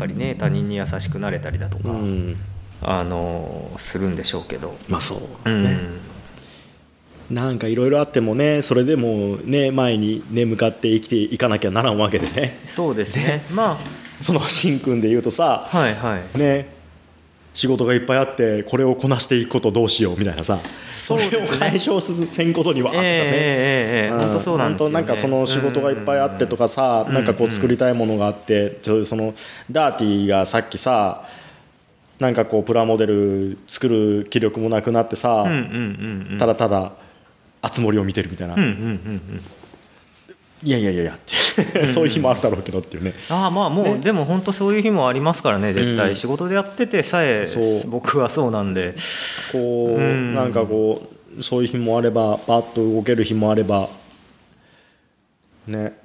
[0.00, 2.36] ぱりね他人に優しくなれたりだとか、うん。
[2.82, 5.62] あのするんでしょうけど、まあそううん。
[5.62, 5.78] ね
[7.30, 12.58] なんかいろいろあってもねそれでもね前にね向かって生きていかなきゃならんわけでね。
[12.64, 13.44] そうですね。
[13.52, 13.78] ま
[14.20, 16.38] そのしんくんで言うとさあはいはい。
[16.38, 16.79] ね
[17.52, 20.58] 仕事がいっぱいあってこれをこなしていくことどうしようみたいなさ。
[20.86, 23.60] それを解消せんことにはあええったね、え
[23.92, 27.14] えええ本当そうなんですよ、ね、本当なんかその仕事がいっぱいあってとかさ、うん。
[27.14, 29.34] なんかこう作りたいものがあって、そういうその
[29.70, 31.26] ダーティーがさっきさ
[32.18, 36.38] なんかこうプラモデル作る気力もなくなってさ、うんうんうんうん。
[36.38, 36.92] ただただ
[37.62, 38.80] 熱盛を見てるみたいな、うんうんうんう
[39.36, 39.42] ん
[40.62, 41.88] いやいやいやいやって。
[41.88, 43.14] そういう日もあるだろうけどっていうね。
[43.28, 47.48] ああまあもう、でも本当そういう日もありますからね絶対、うん仕事でやっててさえ
[47.88, 48.94] 僕はそうなんで。
[49.52, 50.34] こう、うん。
[50.34, 51.08] なんかこ
[51.38, 53.88] うそういう日もあればパッと動ける日もあれば
[55.66, 55.98] ね。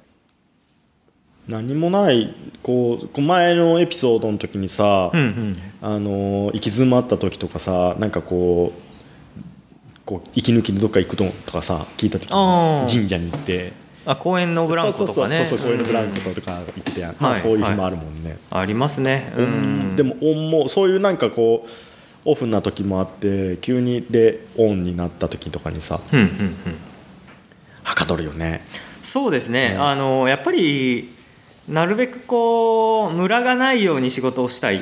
[1.48, 5.58] 何もないこう前のエピソードの時にさ、うんうん。
[5.82, 8.86] あの行き詰まった時とかさなんかこう
[10.06, 13.72] こう息抜きでどっか行くのとかさ聞いた時に神社に行って
[14.06, 15.44] あ公園のブランコとかね。
[15.44, 19.32] そうそう公園のブランコとか行って、まあ、はいそういう日もあるもんね、ありますね。
[19.36, 19.96] うん。
[19.96, 21.70] でもオンもそういうなんかこう
[22.24, 26.56] オフな時もあって急にでオンになった時とかにさうんうんうん。
[27.82, 28.64] はかどるよね。
[29.02, 29.76] そうですね、ね。
[29.76, 31.12] あのやっぱり
[31.68, 34.80] なるべくこうムラがないように仕事をしたい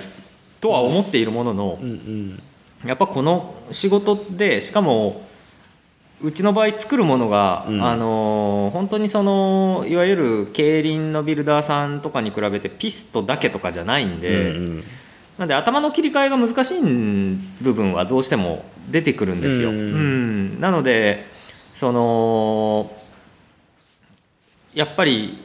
[0.60, 2.42] とは思っているもののうんうん。
[2.84, 5.23] やっぱこの仕事でしかも
[6.22, 7.84] うちの場合作るものが、うん。
[7.84, 14.84] あの本当にそのいわゆる競輪のビルダーさんとかに比べてピストだけとかじゃないんで、うんうん。
[15.38, 16.80] なんで頭の切り替えが難しい
[17.62, 19.70] 部分はどうしても出てくるんですよ。
[19.70, 20.60] ううんん。
[20.60, 21.26] なので
[21.74, 22.90] その
[24.72, 25.38] やっぱり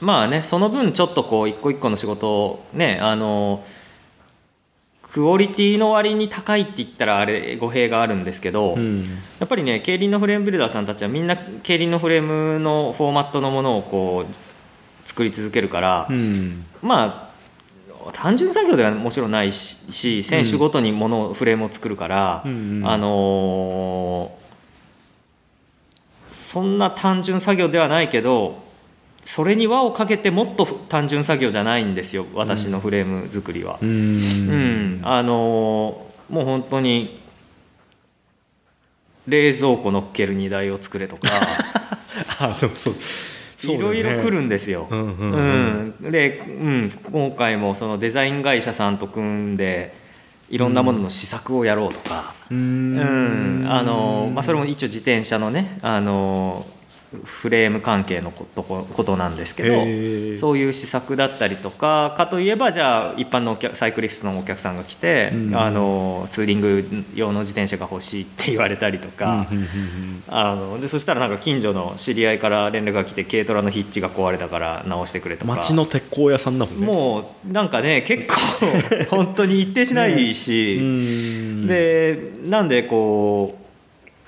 [0.00, 3.64] まあねその分ちょっとこう一個一個の仕事をねあの
[5.12, 9.18] クオリティの割に高いって言ったらあれ語弊があるんですけど、うん。
[9.38, 16.64] やっぱりね競輪のフレームビルダーさんたちはみんな競輪のフレームのフォーマットのものをこう作り続けるから、うん。
[16.80, 17.30] ま
[18.06, 22.88] あ単純作業ではもちろんないしし選手ごとにものをフレームを作るから、うんうん。
[22.88, 24.42] あのー
[26.30, 28.62] そんな単純作業ではないけど
[29.22, 33.78] それに輪をかけてもっと単純作業じゃないんですよ私のフレーム作りは。
[33.80, 34.18] ううん。
[34.18, 34.71] ん
[35.02, 37.20] あのーもう本当に
[39.28, 41.28] 冷蔵庫乗っける荷台を作れとか。
[42.40, 42.94] あでもそう。
[43.64, 44.88] いろいろ来るんですよ。
[44.90, 45.94] うんうんうん。
[46.02, 46.10] うん。
[46.10, 49.94] で、うん、今回もそのデザイン会社さんと組んで
[50.48, 53.66] いろんなものの試作をやろうとか、ううん。
[53.68, 56.66] あのまあ、それも一応自転車のねあの
[57.24, 65.56] フレーム関係のことことなんですけどそういう施策だったりとかかといえばじゃあ一般のお客サイクリストのお客さんが来て、うん。
[65.56, 69.46] あのツーリング用の自転車が欲しいって言われたりとか。
[69.50, 75.54] うんあのでそしたらなんか近所の知り合いから連絡が来て軽トラのヒッチが壊れたから直してくれとか。
[75.54, 76.86] 町の鉄工屋さんだもんね。
[76.86, 78.34] もうなんかね結構
[79.16, 81.66] 本当に一定しないし、うん。
[81.66, 83.61] でなんでこう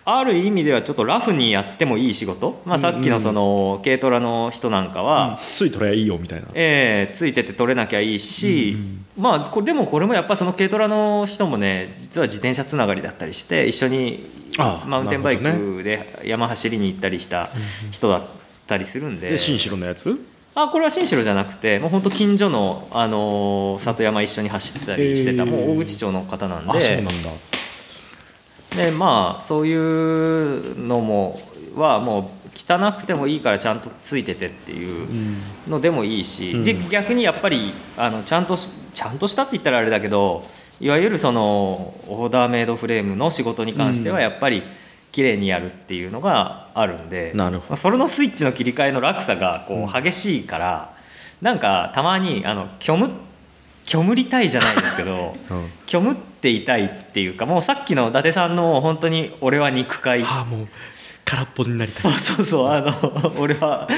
[0.07, 6.47] ある意味ではちょっとラフにやってもいい仕事、まあ、さっきのその軽トラの人なんかは、つい取りゃいいよみたいな。
[6.55, 8.77] えーついてて取れなきゃいいし、
[9.17, 14.27] まあこれでもこれもやっぱその軽トラの人もね実は自転車つながりだったりして一緒に
[14.59, 17.49] ああマウンテンバイクで山走りに行ったりした
[17.91, 18.23] 人だっ
[18.67, 19.31] たりするんで。
[19.31, 20.19] で新城のやつ？
[20.57, 25.51] あこれは新城じゃなくてもう本当近所の、あのー里山一緒に走ったりしてた、へー。
[25.51, 27.31] もう大口町の方なんあそうでなんだ
[28.77, 31.41] でまあそういうのも
[31.75, 35.09] はもう汚くてもいいからちゃんとついててっていう
[35.69, 36.63] のでもいいし、うん。
[36.65, 40.45] で逆にやっぱりあのちゃんとしちゃんとしたって言ったらあれだけど
[40.81, 44.63] いわゆるそのオーダーメイドフレームの仕事に関してはやっぱり
[45.13, 47.71] 綺麗にやるっていうのがあるんで、なるほど。
[47.71, 50.95] まあそれのスイッチの切り替えの落差がこう激しいから、
[51.41, 53.11] なんかたまにあの虚無
[53.85, 55.71] 虚無りたいじゃないですけどうん。
[55.87, 60.23] 虚無っていたいっていうかもうさっきの伊達さんの本当に俺は肉塊
[61.35, 62.69] 空っぽになりたそいうそうそう。
[62.69, 63.89] あの 俺は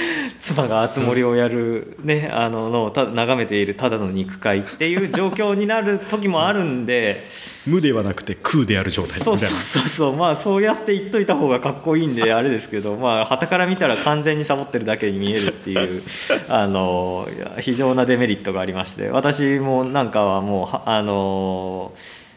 [0.40, 7.22] 妻が熱盛をやる、ねあののをた眺めているただの肉塊っていう状況になる時もあるんで
[7.66, 9.18] 無ではなくて空である状態。
[9.18, 10.16] みたいうなそそうそうそう。
[10.16, 16.02] まあそうやって言っといた方がかっこいいんで あれですけどまあ傍から見たら完全にサボってるだけに見えるっていう
[16.48, 17.28] あの
[17.60, 21.92] 非常なデメリットがありまして私もなんかはもうはあの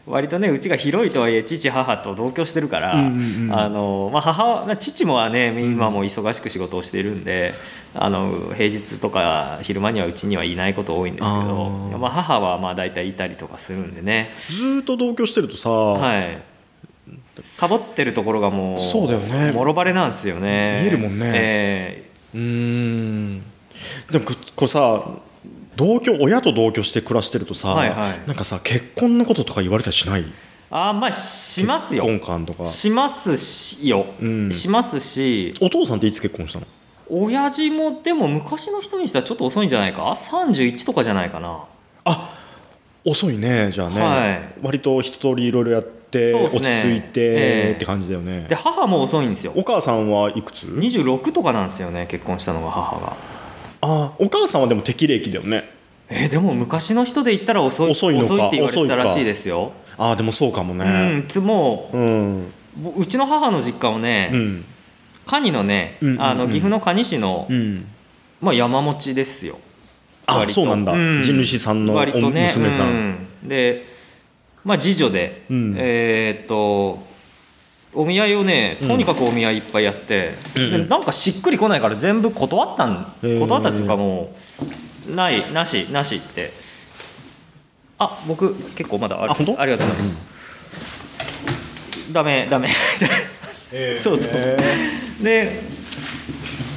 [0.06, 3.10] 割とねうちが広いとはいえ父母と同居してるから、
[4.78, 7.52] 父もはね今も忙しく仕事をしているんで、
[7.94, 11.68] あの平日とか昼間にはうちにはいないこと多いんですけど
[11.98, 16.42] まあ、母はまあ大体いたりとかするんでね、ずーっと同居してるとさ、はい、
[17.42, 19.52] サボってるところがもうそうだよね。
[19.52, 20.80] もろバレなんですよね。
[20.82, 21.30] 見えるもんね。
[21.34, 23.42] えうーん。
[24.10, 25.04] でもここれさ
[25.76, 28.26] 同居親と同居して暮らしてるとさ、はいはい。
[28.26, 30.22] なんかさ結婚のこととか言われたりしない？
[30.22, 30.32] ー
[30.70, 32.04] あーまあしますよ。
[32.04, 32.66] 結婚観とか。
[32.66, 34.52] しますしよ、うん。
[34.52, 35.54] しますし。
[35.60, 36.66] お父さんっていつ結婚したの？
[37.08, 41.64] 親父もでも昔の人にしたらちょっと遅いんじゃないか？31とかじゃないかな。
[42.04, 42.36] あ
[43.04, 44.52] 遅いねじゃあね、はい。
[44.62, 47.72] 割と一通りいろいろやって、落ちね着いて、ええ。
[47.76, 48.46] って感じだよね。
[48.48, 49.52] で母も遅いんですよ。
[49.56, 53.16] お母さんはいくつ26とかなんですよね結婚したのが母が
[53.80, 55.68] あお母さんはでも適齢期だよね。
[56.08, 59.72] えーでも昔の人で言ったら遅い遅いのかって言われてたらしいですよ。
[59.96, 62.52] ああでもそうかもうんねつもうん。
[62.96, 64.64] うちの母の実家をね、うん。
[65.26, 66.22] 蟹のね、うんうんうん。
[66.22, 67.86] あの岐阜の蟹市の、うん。
[68.40, 69.58] まあ、山持ちですよ。
[70.26, 70.92] あそうなんだ、
[71.22, 73.48] 地主さんのお割とね娘さん、うん。
[73.48, 73.84] で
[74.64, 75.74] まあ次女で、うん。
[75.76, 77.09] えーっと
[77.92, 80.70] お見合いをねとにかくお見合いいっぱいやって、うん。
[80.70, 84.34] でなんかしっくりこないから全部断ったん断ったっていうかも
[85.08, 86.52] うないなしなしって。
[87.98, 89.32] あ僕結構まだある。
[89.32, 89.60] あ本当？
[89.60, 92.68] ありがとうございます、ダメダメ。
[94.00, 94.56] そうそう。
[95.22, 95.60] で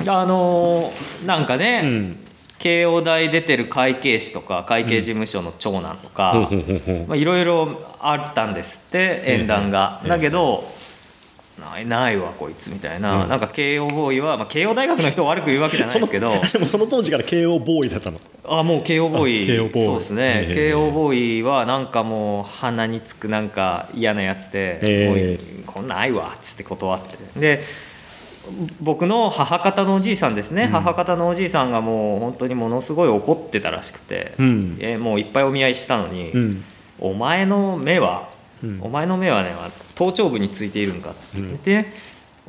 [0.05, 2.19] あのーなんかね、うん。
[2.59, 6.49] 慶応大出てる会計士とか会計事務所の長男とか
[7.13, 9.99] いろいろあったんですって縁談が。
[10.03, 10.63] ええだけど
[11.59, 13.23] ないないわこいつみたいな。
[13.23, 13.29] うん。
[13.29, 16.33] なんか慶応ボーイは、まあ、慶応大学の人を悪く言うわけじゃないですけど。
[16.51, 18.19] でもその当時から慶応ボーイだったの。
[18.45, 19.43] あもう慶応ボーイ。
[19.43, 19.85] あ慶応ボーイ。
[19.85, 20.23] そうですね。
[20.23, 27.39] ええ慶応ボーイはなんかもう鼻につくなんか嫌なやつでこんなんないわっつって断って。
[27.39, 27.63] で
[28.81, 34.77] 僕の母方のおじいさんですね、母方のおじいさんがもう本当にものすごい怒ってたらしくて、うん。
[34.81, 36.63] えもういっぱいお見合いしたのに、うん。
[36.99, 38.29] お前の目は、
[38.61, 38.81] うん。
[38.81, 39.55] お前の目はね
[40.05, 41.19] 頭頂部についているんかって。
[41.35, 41.85] 言って、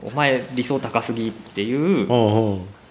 [0.03, 2.09] お前理想高すぎっていう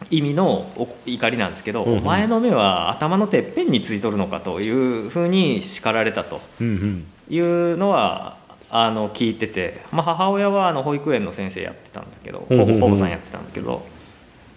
[0.10, 1.98] 意味のお怒りなんですけど、うんうん。
[2.00, 6.42] お前の目は頭のてっぺんについとるのかというふうに叱られたと。
[6.62, 7.07] うんうん。
[7.30, 8.38] いうのは
[8.69, 12.80] あの聞いてて、まあ、母親はあの保育園の先生やってたんだけどうんうんうん。
[12.80, 13.86] 保護さんやってたんだけど。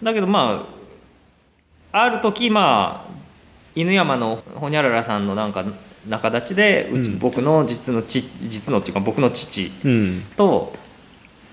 [0.03, 0.67] だけどま
[1.91, 3.11] あある時まあ
[3.75, 5.63] 犬山のほにゃららさんのなんか
[6.07, 7.19] 仲立ちでうち、うん。
[7.19, 10.23] 僕の実の父実のっていうか僕の父うん。
[10.35, 10.73] と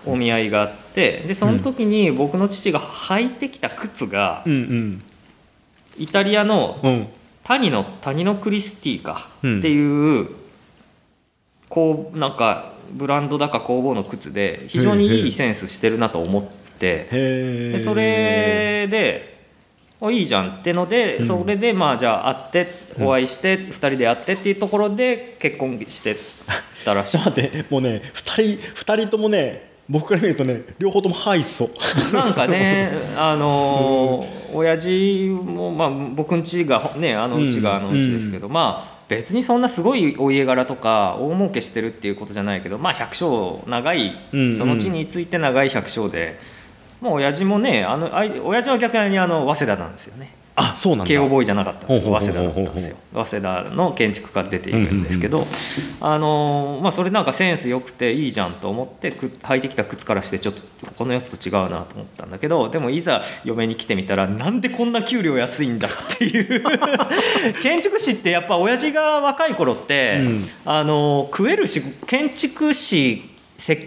[0.07, 5.03] お見合いがあってでその時に僕の父が履いてきた靴がうんうん。
[5.99, 7.09] イタリアのうん。
[7.45, 9.59] 谷の谷のクリスティかうん。
[9.59, 10.29] っていう、
[11.69, 16.43] こうなんかブランドだか工房の靴で非常にいいセンスしてるなと思っ
[16.79, 19.34] てでそれで
[20.09, 21.25] あいいじゃんってので、うん。
[21.25, 26.17] それでまあじゃあ会ってお会いして2人で会ってっていうところで結婚して
[26.85, 27.19] たらしい。
[27.25, 31.69] 待ってもうね2人二人ともね僕から見るとね両方ともハイソ
[32.13, 44.57] なんかね、 あのー親父も、まあ、僕ん家がねあのうちがあのうちですけど、まあ別にそんなすごいお家柄とか大儲けしてるっていうことじゃないけどまあ百姓長いうんうん。
[44.57, 46.39] その地について長い百姓で、
[47.01, 50.45] もう親父もねあのあい親父は逆にあの早稲田なんですよね。
[50.57, 51.09] あそうなんだ。
[51.09, 52.01] 慶応ボーイじゃなかったんですよ。
[52.03, 52.97] ほうほ早稲田だったんですよ。
[53.13, 55.47] 早稲田の建築家出ているんですけど、
[56.01, 60.63] あのまあ、それなんかセンス良くていいじゃんと思ってく履いてきた靴からしてちょっと
[60.97, 66.63] このやつと違うなと思ったんだけどでもいざ嫁に来てみたらなんでこんな給料安いんだっていう。
[67.61, 70.49] 建築士ってやっぱ親父が若い頃って、うん。
[70.65, 73.34] あの食えるし建築士せ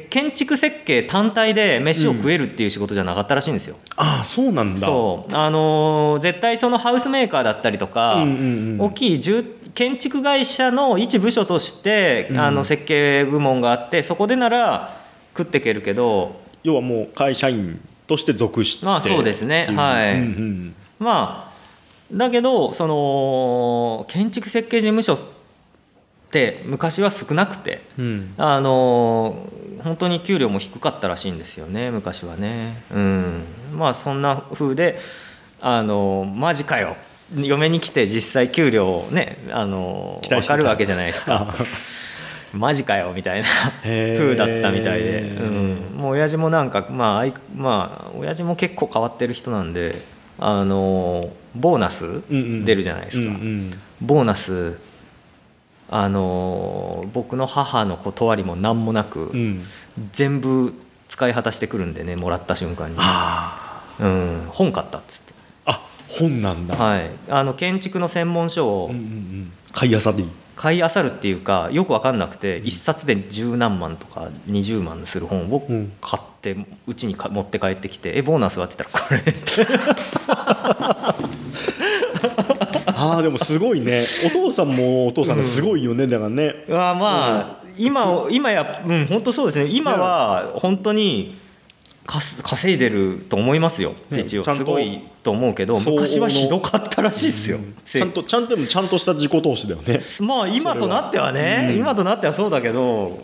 [0.09, 3.75] 建築設計単体で飯を食えるっていう仕事じゃなかったらしいんですよ。
[3.97, 4.79] あそうなんだ。
[4.79, 5.35] そう。
[5.35, 8.33] あのー絶対そのハウスメーカーだったりとか、うんうんう
[8.77, 8.81] ん。
[8.81, 9.43] 大きい住
[9.75, 12.39] 建築会社の一部署として、うん。
[12.39, 14.97] あの設計部門があってそこでなら
[15.37, 18.85] 食っていけるけど要はもう会社員として属して。
[18.85, 19.65] まあそうですね。
[19.65, 20.15] はい。
[20.15, 20.75] うんうん。
[20.97, 21.57] まあ
[22.11, 25.17] だけどその建築設計事務所
[26.27, 28.33] って昔は少なくてうん。
[28.37, 29.47] あの
[29.83, 32.83] 本当に給料も低かったらしいんですよね昔はね。
[32.93, 33.43] うん。
[33.75, 34.99] まあそんな風で
[35.61, 36.95] あのマジかよ
[37.35, 41.53] 嫁に来て実際給料をねあの分かるわけじゃないですか。
[42.53, 43.47] マジかよみたいな
[43.83, 50.01] 風だったみたいで、うん、もう親父もなんかまああいまあ親父も結構変わってる人なんで
[50.39, 53.33] あのボーナス出るじゃないですか、
[54.01, 54.77] ボーナス
[55.89, 59.63] あのー僕の母の断りも何もなく、うん。
[60.11, 60.73] 全部
[61.07, 65.33] 使い果たしてくるんでねもらった瞬間に、あうん、本買ったっつって、
[65.65, 69.51] あ本なんだ、はい、あの建築の専門書をうんうんうん。
[69.71, 75.93] 買いあさり買い漁るっていうかよく分かんなくて一冊で十何万とか20万する本をうん。
[76.01, 76.55] 買って
[76.87, 79.21] うちにか持って帰ってきて「えボーナスは?」って言ったら「これ」
[82.87, 84.05] ああでもすごいね。
[84.25, 86.63] お父さんもお父さんですごいよね、だからね。
[86.67, 89.65] うわまあ、今今やうん本当そうですね。
[89.65, 91.35] 今は本当に
[92.07, 93.93] 稼いでると思いますよ。
[94.13, 99.99] すごいと思うけど昔はひどかったらしいですよ、ちゃんとちゃんとちゃんとした自己投資だよね。
[100.25, 101.77] まあ今となってはね、うん。
[101.77, 103.19] 今となってはそうだけど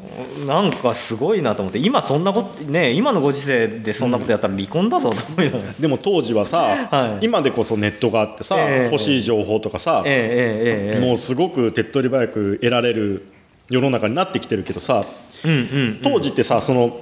[0.45, 1.79] なんかすごいなと思って。
[1.79, 7.25] 今そんなことね今のご時世でそんなことやったら離婚だぞと思いながら、でも当時はさ、はい。
[7.25, 8.91] 今でこそネットがあってさ、ええ。
[8.91, 11.07] 欲しい情報とかさ、ええええええ。
[11.07, 13.23] もうすごく手っ取り早く得られる
[13.69, 15.05] 世の中になってきてるけどさ
[15.45, 15.99] うんうんうん。
[16.03, 16.99] 当時ってさその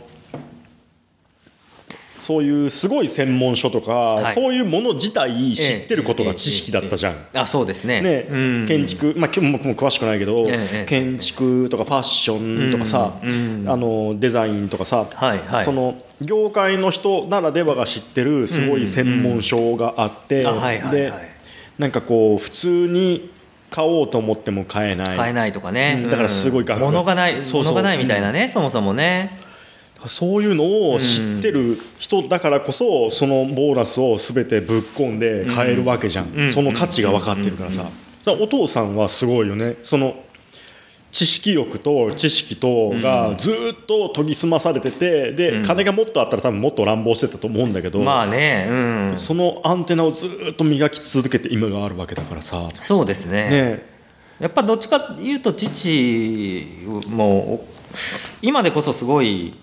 [2.31, 4.33] そういうすごい専門書とか、い。
[4.33, 7.25] そういうもの自体知ってることが知識だったじゃん。
[7.33, 7.99] あそうですね。
[7.99, 13.69] ねうん建築、まあ、今日僕も詳しくないけど、ええ建築とかファッションとかさ、うんうん。
[13.69, 15.65] あのデザインとかさ、はいはい。
[15.65, 20.81] その業界の人ならではが知ってるすごい専門書があって、ではい
[21.77, 23.29] なんかこう普通に
[23.71, 25.17] 買おうと思っても買えない。
[25.17, 26.09] 買えないとかね、うん。
[26.09, 29.50] だからすごい額が物がない物がないみたいなね、そもそもね
[30.07, 36.51] そういうのを知ってる人だからこそそのボーナスを全てぶっ込んで買えるわけじゃん、うん。
[36.51, 37.91] その価値が分かってるからさ、だか
[38.25, 39.77] らお父さんはすごいよね。
[39.83, 40.15] その
[41.11, 45.63] 知識欲と知識とがずっと研ぎ澄まされててで、うん。
[45.63, 48.67] 金がもっとあったら多分もっと乱暴してたと思うんだけど、まあね。
[48.69, 48.73] う
[49.15, 49.15] ん。
[49.17, 52.67] そのアンテナをずっと磨き続けて今があるわけだからさ。
[52.79, 53.49] そうですね。
[53.49, 53.91] ね。
[54.39, 56.65] やっぱどっちかというと父
[57.07, 57.63] も
[58.41, 59.53] 今でこそすごい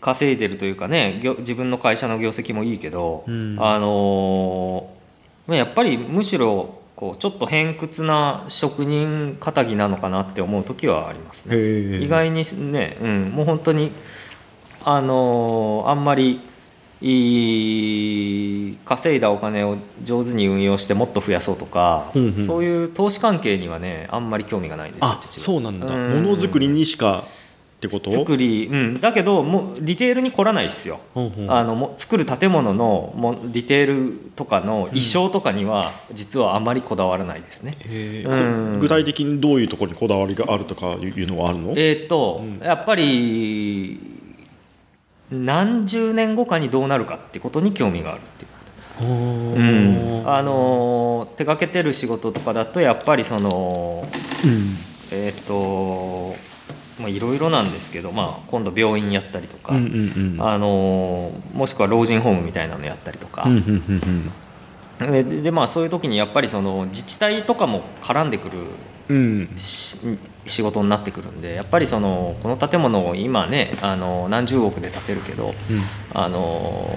[0.00, 3.56] 稼いでるというかね業自分の会社の業績もいいけど、うん。
[3.58, 4.98] あのー
[5.56, 12.00] やっぱりむしろこうちょっと偏屈な職人かぎなのかなって思う時はありますね。
[12.00, 13.90] 意外にね、うん、もう本当に
[14.84, 16.40] あのーあんまり
[18.84, 22.42] 稼いだお金を上手に運用してもっと増やそうとか、うんうん。
[22.42, 25.44] そういう投資関係にはねあんまり興味がないんですよあ父は。
[25.44, 25.86] そうなんだ。
[25.86, 26.22] うん。
[26.22, 27.24] ものづくりにしか
[27.78, 28.10] ってこと？
[28.10, 31.42] 作り、うん、だけどもうディテールに凝らないですよ、うんう。
[31.44, 37.78] んあのも作る建物のもディテールとかの衣装とかには実はあまりこだわらないですね、
[38.26, 38.36] う
[38.76, 38.78] ん。
[38.80, 41.70] 具体的にどういうところにこだわりがあるとかいうのはあるの？
[41.76, 42.58] えーっと、うん。
[42.58, 44.00] やっぱり
[45.30, 48.44] 何十年後かにどうなるかってことに興味があるって
[49.04, 50.22] いう、う。
[50.24, 54.08] ん、あの手掛けてる仕事とかだとやっぱりその
[54.44, 54.76] うん。
[55.12, 56.47] えーっとまあ
[57.06, 60.42] いろいろなんですけど、まあ、今度病院やったりとか、うんうんうん。
[60.42, 64.32] あのもしくは老人ホームみたいなのやったりとか、うんうんうん
[64.98, 68.58] ででまあそういう時にやっぱりその自治体とかも絡んでくる
[69.08, 69.48] うん。
[69.56, 75.54] し仕事になってくるんでやっぱりそのこの建物を今ねあの何十億で建てるけど
[76.14, 76.90] あの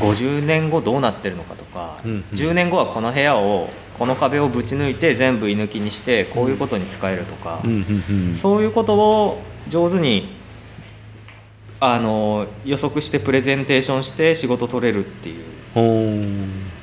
[0.00, 2.20] 50年後どうなってるのかとか、うんうん。
[2.32, 7.62] 10年後はこの部屋をこの壁をぶち抜いて全部居抜きにしてこういうことに使えるとか、
[8.32, 10.28] そういうことを上手に
[11.80, 15.44] あの予測してプレゼンテーションして仕事取れるっていう。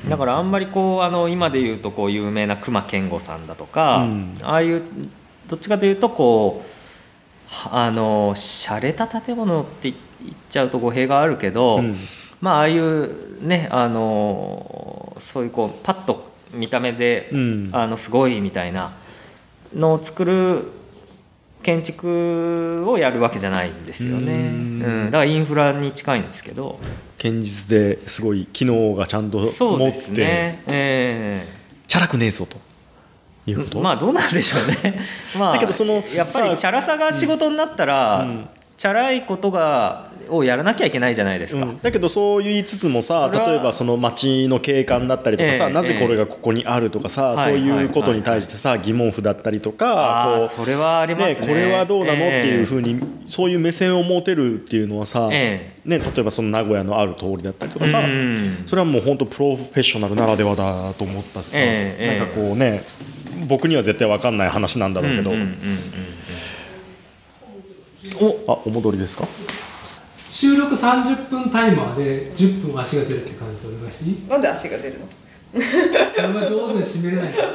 [0.10, 4.38] だからあんまりこうあの今で言うとこう有名な隈研吾さんだとか、うん。
[4.44, 4.84] ああいう
[5.48, 6.70] どっちかというとこう
[7.48, 11.96] はあの洒落た建物って言っちゃうと語弊があるけど、うん。
[12.40, 18.92] まあああいうねあのそういうこうパッと見た目で、うんあのすごいみたいな
[19.76, 20.72] のを作る
[21.64, 24.34] 建築をやるわけじゃないんですよね。
[24.34, 26.80] ううんん、だからインフラに近いんですけど。
[27.18, 30.64] 堅実ですごい機能がちゃんと持そうでってすね。
[30.68, 31.48] え
[31.88, 32.58] チャラくねえぞと
[33.48, 33.80] いうこと？
[33.80, 35.00] えまあどうなんでしょうね。
[35.40, 38.48] まあだけどそのやっぱりさチャラさが仕事になったら、うん
[38.78, 41.66] チャラいことがをやらなきゃいけないじゃないですか。
[41.66, 41.78] うん。
[41.80, 47.44] だけどそう言いつつもさ例えばその街の景観だったりとかさ、ええなぜこれがここにあるとかさ、ええ。
[47.46, 51.48] そういうことに対してさ疑問符だったりとかこうそれはありますね。
[51.48, 52.28] これはどうなの？
[52.28, 58.64] っていうふううにそういう目線を持てるっていうのはさ、えね、例えばその名古屋のある通りだったりとかさ、うん。
[58.66, 62.84] それはもう本当プロフェッショナルならではだと思ったしさ、ええなんかこうね
[63.48, 65.32] 僕には絶対分かんない話なんだろうけど、
[68.20, 69.28] おあお戻りですか？
[70.36, 74.28] 収録30分タイマーで10分足が出るって感じでお願いしていい？
[74.28, 75.06] なんで足が出るの？
[75.06, 75.12] こ
[75.54, 77.48] れが上手に締めれないから。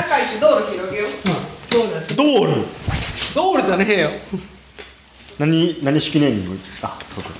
[0.00, 1.10] 中行って道路広げよう。
[1.72, 2.66] そうだドール
[3.32, 4.10] 道路じゃねえよ。
[5.38, 6.58] 何何式ネーミング？
[6.82, 7.30] あそうだ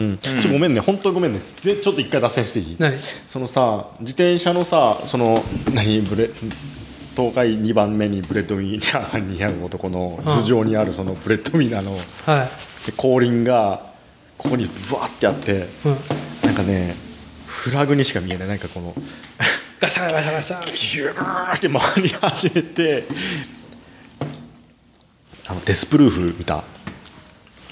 [0.00, 0.80] うん、ちょっとごめんね。
[0.80, 1.38] 本当にごめんね。
[1.38, 2.76] ぜちょっと一回脱線していい？
[2.76, 2.98] 何？
[3.28, 6.00] そのさ自転車のさその何？
[6.00, 6.28] ブレ
[7.16, 11.92] 東海2番目にブレッドウィナーにある男の頭上にあるそのブレッドウィナーの
[12.26, 12.48] は
[12.86, 13.82] で後輪が
[14.38, 15.66] ここにブワーってあって
[16.44, 16.94] なんかね
[17.46, 18.48] フラグにしか見えない。
[18.48, 18.94] なんかこの
[19.80, 23.04] ガシャガシャガシャギューって回り始めて
[25.46, 26.62] あのデスプルーフ見た？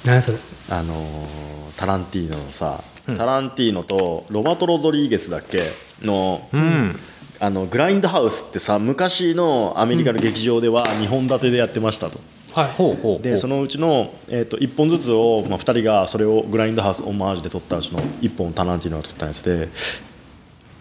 [0.04, 0.38] 何それ？
[0.70, 5.62] あのータランティーノのさ、タランティーノとロバート・ロドリーゲスだっけ？
[6.02, 6.98] の,、うん
[7.40, 12.18] あのグラインドハウスってさ昔のアメリカの劇場では2本立てでやってましたと。
[12.52, 12.72] はい。
[12.72, 13.22] ほうほうほう。
[13.22, 19.68] でそのうちの、えー、と1本ずつを、まあ、2人がそれをグラインドハウスオマージュで撮ったうちの1本タランティーノが撮ったやつで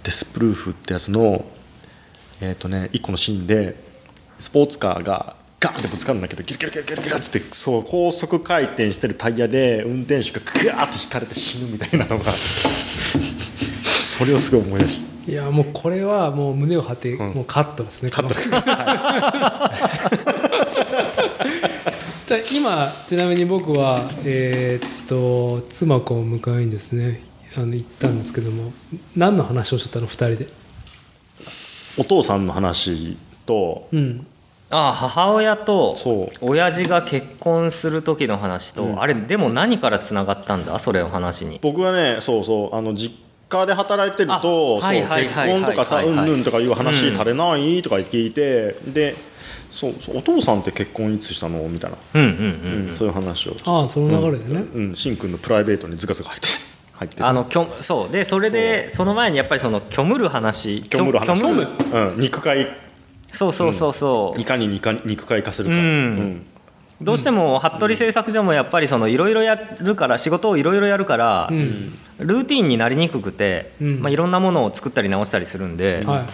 [0.04, 1.46] デスプルーフってやつの、
[2.42, 3.76] えーとね、1個のシーンで
[4.40, 12.26] スポーツカーがガンってぶつかるんだけどギルギルギルギルギルっつってそう高速回転してるタイヤで運転手がガーって引かれて死ぬみたいなのが
[14.17, 18.33] それをすごい思い出していやもうこれはもう胸を張って、もうカットですねカット。
[18.33, 18.62] ですこの
[22.27, 27.21] じゃあ今ちなみに僕はえーっと妻子を迎えにですね
[27.55, 28.71] あの行ったんですけども
[29.15, 30.47] 何の話をしとったの2人で？
[31.97, 34.27] お父さんの話とうん。
[34.69, 36.38] ああ母親とそう。
[36.41, 39.01] 親父が結婚する時の話と、うん。
[39.01, 40.77] あれでも何からつながったんだ？
[40.79, 41.59] それを話に。
[41.62, 43.15] 僕はねそうそうあの実
[43.49, 49.15] 家で働いてるあとそうはいはい結婚とかさうんぬんとかいう話されないとか聞いてで
[49.69, 52.31] そうそうお父さんって結婚いつしたのみたいな、うんうんう
[52.86, 52.95] ん、うん。
[52.95, 53.55] そういう話を。
[53.65, 55.17] ああその流れでね、うんしん。
[55.17, 56.47] くんのプライベートにズカズカ入って
[56.93, 57.23] 入ってて。
[57.23, 58.12] あのきょそう。
[58.12, 60.83] でそれでその前にやっぱりその虚無る話。
[60.89, 61.38] 虚無る話。
[61.38, 62.67] 虚無るうん、肉塊。
[63.31, 66.45] そうそうそうそう、いかに肉肉塊化するか、うん。
[67.01, 73.99] どうしても服部製作所もやっぱりそのいろいろやるから仕事をいろいろやるから、うんルーティンになりにくくて、うん。
[74.01, 76.25] まあ、いろんなものを作ったり直したりするんで、は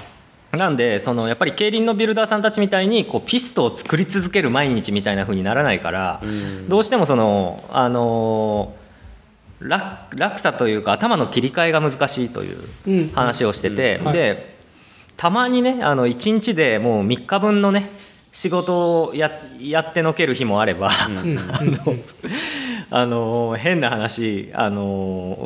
[0.54, 0.58] い。
[0.58, 6.70] なんでそのやっぱり競輪のビルダーさんたちみたいにこうピストを作り続ける毎日みたいな風にならないから、ん。
[6.70, 8.84] どうしてもそのあのー
[9.66, 13.10] 落落差というか頭の切り替えが難しいといううん。
[13.14, 14.06] 話をしてて、うん。
[14.08, 14.14] はい。
[14.14, 14.54] で
[15.16, 17.90] たまにねあの1日でもう3日分のね
[18.32, 21.18] 仕事をややってのける日もあれば、うん。
[21.18, 21.38] うん
[22.90, 25.44] あのー変な話、あのー、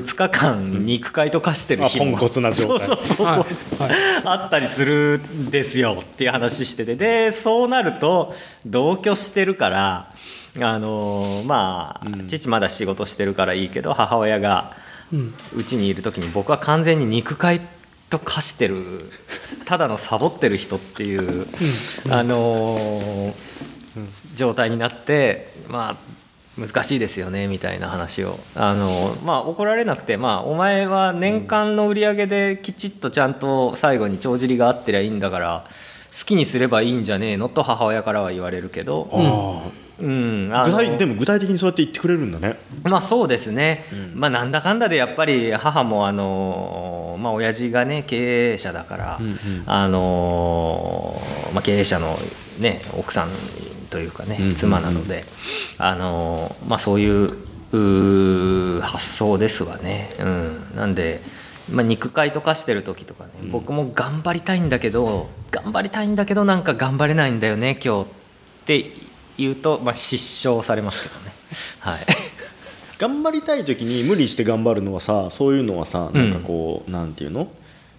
[0.00, 2.86] 2日間肉塊と化してる日も、あポンコツな状態。
[2.86, 3.98] そうそうそうそう、はいはい。
[4.24, 6.96] あったりするんですよっていう話してて。
[6.96, 10.10] でそうなると同居してるから
[10.60, 14.72] あのーまあ、父まだ仕事してるからいいけど母親が
[15.12, 15.34] うん。
[15.56, 17.60] うちにいる時に僕は完全に肉塊
[18.10, 19.10] と化してる
[19.64, 21.46] ただのサボってる人っていう、
[22.08, 23.34] あのー
[24.34, 25.96] 状態になってまあ
[26.58, 28.38] 難しいですよねみたいな話を。
[28.54, 35.64] あのまあ怒られなくてまあお前は年間の売り上げできちっとちゃんと最後に帳尻が合ってりゃいいんだから
[36.18, 42.56] 好きにすればいいんじゃねえのと母親からは言われるけど、あうん、あ具体でも具体的にそうやって言ってくれるんだね。
[42.84, 49.38] まあそうですね、まあなんだかんだでやっぱり母もあのまあ親父がね経営者だから、うんうん。
[49.66, 51.20] あの
[51.52, 52.16] まあ経営者の
[52.60, 53.28] ね奥さん
[53.86, 54.54] というかね、うんうんうん。
[54.56, 55.24] 妻なので
[55.78, 61.20] あのまあそういう発想ですわね、うん、なんで、
[61.70, 68.06] まあ、肉塊とかしてる時とかね、僕も頑張りたいんだけど頑張りたいんだけどなんか頑張れないんだよね今日っ
[68.66, 68.92] て
[69.36, 71.32] 言うと、まあ、失笑されますけどね。
[71.80, 72.06] はい。
[72.98, 77.48] 頑張りたい時に無理して頑張るのはさそういうのはさなんかこう、なんていうの？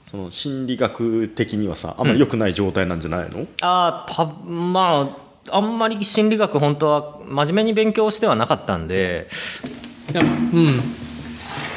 [0.10, 9.28] その心理学的にはさあんまり良くない状態なんじゃないの、あーたまああんまり心理学本当は真面目に勉強してはなかったんで。
[10.12, 10.66] いやうん。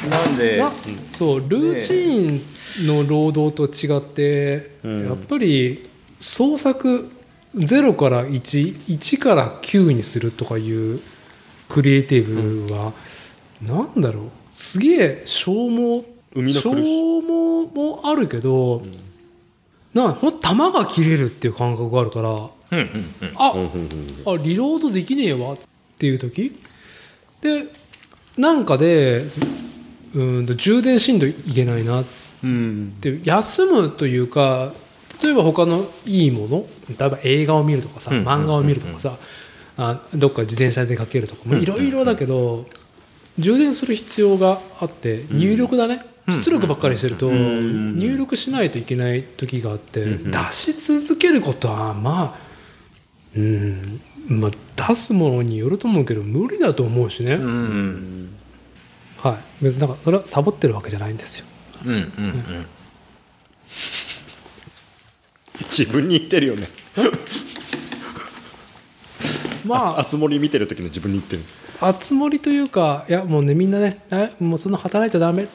[0.09, 0.71] なんでな
[1.13, 5.05] そうルーチンの労働と違って、うん。
[5.07, 5.83] やっぱり
[6.19, 7.09] 創作
[7.55, 10.99] 0から11から9にするとかいう
[11.67, 12.93] クリエイティブは、
[13.61, 14.23] なんだろう。
[14.51, 18.83] すげえ消耗消耗もあるけど、
[19.93, 23.33] なほんと弾が切れるっていう感覚があるからうんうんうん。
[23.35, 23.67] あ、うんうん
[24.25, 25.57] うんあリロードできねえわっ
[25.97, 26.55] ていう時？
[27.41, 27.65] で
[28.37, 29.23] なんかで
[30.13, 32.05] うーんと充電しんどいけないなっ
[32.43, 32.93] うん。
[33.01, 34.73] ていう休むというか
[35.21, 36.65] 例えば他のいいもの
[36.97, 39.17] 例えば映画を見るとかさうん漫画を見るとかさ
[39.77, 42.65] あどっか自転車でかけるとかもいろいろだけど
[43.39, 50.31] 充電する必要があって入力だね出力ばっかりしてるとん入力しないといけない時があってうん。
[50.31, 52.50] 出し続けることはまあ
[53.35, 54.01] うん。
[54.27, 54.51] まあ
[54.89, 58.33] 出すものによると思うけど無理だと思うしね、うん。
[59.17, 59.63] はい。
[59.63, 61.45] 別になんかそれはサボってるわけじゃないんですよ。
[61.85, 62.65] うんうんうん。
[65.69, 66.69] 自分に言ってるよね。
[69.65, 69.99] まあ。
[69.99, 71.43] あつ森見てる時の自分に言ってる。
[71.79, 75.47] あつ森というかいやもうねみんなねえもうそんな働いちゃダメ。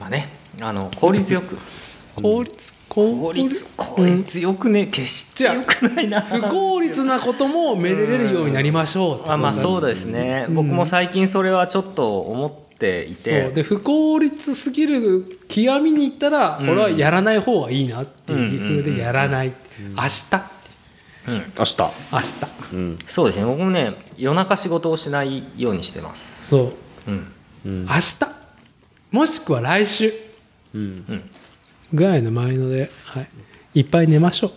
[0.00, 0.28] まあね
[0.60, 1.58] あの効率よく。
[2.20, 6.20] 効率効効率効率よくね決してよくないな。
[6.20, 10.54] 不効率なこともめでれるようになりましょうってまあまあそうですね、うん。
[10.54, 13.52] 僕も最近それはちょっと思っていそてう。
[13.52, 16.70] で不効率すぎる極みにいったらうん。
[16.70, 19.52] 俺はやらない方がいいなっていう風でやらない、
[19.96, 20.54] 明日
[21.26, 21.76] うん、明日。
[22.12, 22.74] 明日。
[22.74, 22.98] うん。
[23.06, 23.44] そうですね。
[23.44, 26.46] 僕もね夜中仕事をしないようにしてます。
[26.46, 26.72] そ
[27.08, 27.10] う。
[27.10, 27.32] うん
[27.66, 27.86] うん。
[27.86, 28.18] 明日。
[29.10, 30.12] もしくは来週。
[30.74, 31.04] うん。
[31.08, 31.30] うん
[31.94, 33.20] ぐらいの前ので、は
[33.74, 34.52] い、いっぱい寝ましょ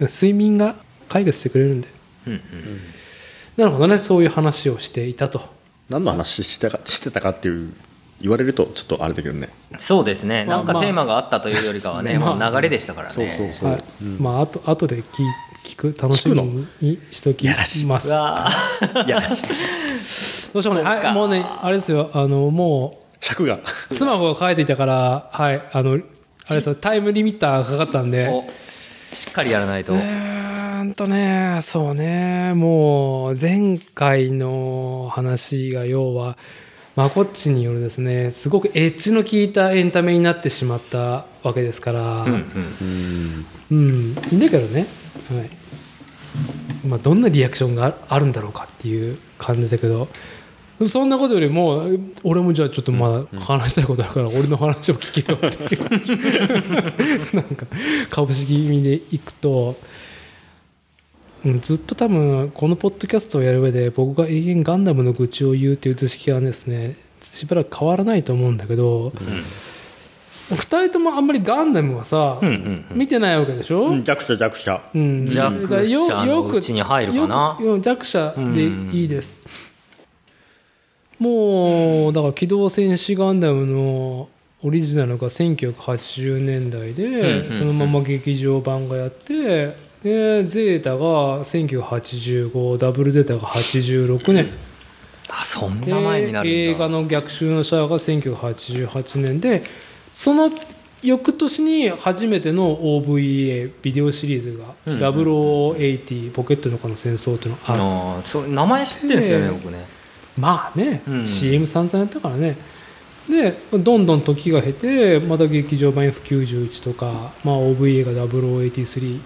[0.00, 0.04] う。
[0.04, 0.76] 睡眠が
[1.08, 1.88] 解決してくれるんで。
[2.26, 2.40] うんうん
[3.56, 5.40] なるほどねそういう話をしていたと。
[5.88, 7.72] 何の話してたかしてたかっていう
[8.20, 9.48] 言われるとちょっとあれだけどね。
[9.78, 10.44] そうですね。
[10.44, 13.14] まあなんかテーマがあったというよりかはね、まあもう流れでしたからね。
[13.14, 13.70] そうそうそう。
[13.70, 13.84] はい。
[14.02, 14.18] うん。
[14.20, 15.04] まああと後で聞
[15.64, 18.08] 聞く楽しみにしときやらしいます。
[18.08, 18.50] や
[19.06, 19.46] らしい。
[20.52, 21.08] どうしようもねそうか。
[21.08, 21.14] はい。
[21.14, 22.10] もうねあれですよ。
[22.12, 23.56] あのも尺が。
[23.90, 28.30] う妻子が書いていたからはいあのあれですよタイムリミッターがかかったんで。
[29.12, 36.36] しっかりやらないと、うーんとねそうねもう前回の話が要は
[36.96, 43.74] まこっちによるですねすごくエッジの効いたエンタメになってしまったわけですから、うんうんうん。
[43.74, 44.86] うん、いいんだけどね、
[45.30, 46.86] はい。
[46.86, 50.08] まあ、どんなリアクションがああるんだろうかっていう感じだけど
[50.88, 51.86] そんなことよりも
[52.22, 57.34] 俺もじゃあちょっとまだ話したいことあるから俺の話を聞けよっていう。
[57.36, 57.66] なんか
[58.10, 59.76] 株式気味でいくと、
[61.44, 69.12] うん、ずっと多分このポッドキャストをやる上で僕が永遠ガンダムの愚痴を言うっていう図式はですねしばらく変わらないと思うんだけど、
[70.50, 72.98] 2人ともあんまりガンダムはさ、うんうんうん。
[72.98, 74.80] 見てないわけでしょ、うん弱者弱者。
[74.94, 75.26] うん。
[75.26, 77.56] 弱者のうちに入るかな？
[77.60, 79.42] よくよく弱者でいいです、
[81.18, 84.28] もうだから機動戦士ガンダムの
[84.62, 94.48] オリジナルが1980年代で、そのまま劇場版がやってでゼータが1985ダブルゼータが86年、
[95.28, 96.58] あそんでな前になるんだ。
[96.58, 99.62] 映画の逆襲のシャアが1988年で
[100.12, 100.50] その
[101.02, 108.30] 翌年に初めての OVA ビデオシリーズが「うんうん0080ポケットの中の戦争」っていうのがある。
[108.44, 109.95] あ名前知ってるんですよねで僕ね
[110.38, 111.26] まあね、うん。
[111.26, 112.56] CM 散々やったからね。
[113.28, 119.20] でどんどん時が経てまた劇場版 F91 とか、まあ、OVA が0083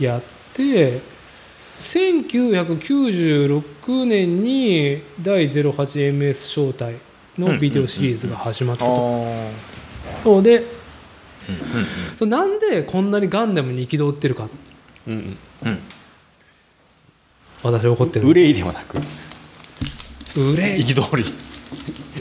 [0.00, 0.22] やっ
[0.54, 1.00] て
[1.78, 6.98] 1996年に第 08MS 招待
[7.38, 8.94] のビデオシリーズが始まったあと。
[8.94, 9.52] ー
[10.22, 10.68] そうでうんうん
[12.16, 14.48] そうなんでこんなにガンダムに憤ってるか。
[15.06, 15.78] うんうん
[17.62, 18.98] 私は怒ってる憂いではなく
[20.40, 21.24] 憂い憤り。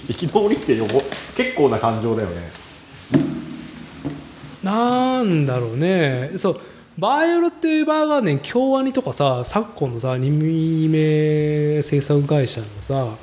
[0.07, 0.75] 憤りって
[1.35, 2.51] 結構な感情だよね。
[4.63, 6.31] なんだろうね。
[6.37, 6.61] そう
[6.97, 13.15] バイオレット・エヴァーガーデン京アニとかさ昨今のさアニメ制作会社のさ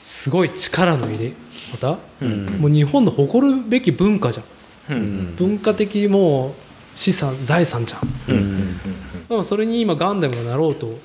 [0.00, 1.32] すごい力の入れ
[1.72, 2.46] 方、うん。
[2.60, 4.96] もう日本の誇るべき文化じゃん。
[4.96, 5.02] うん。
[5.02, 6.52] うん文化的もう
[6.94, 8.34] 資産財産じゃん。
[8.34, 8.78] うん。
[9.28, 10.98] でもそれに今ガンダムがなろうと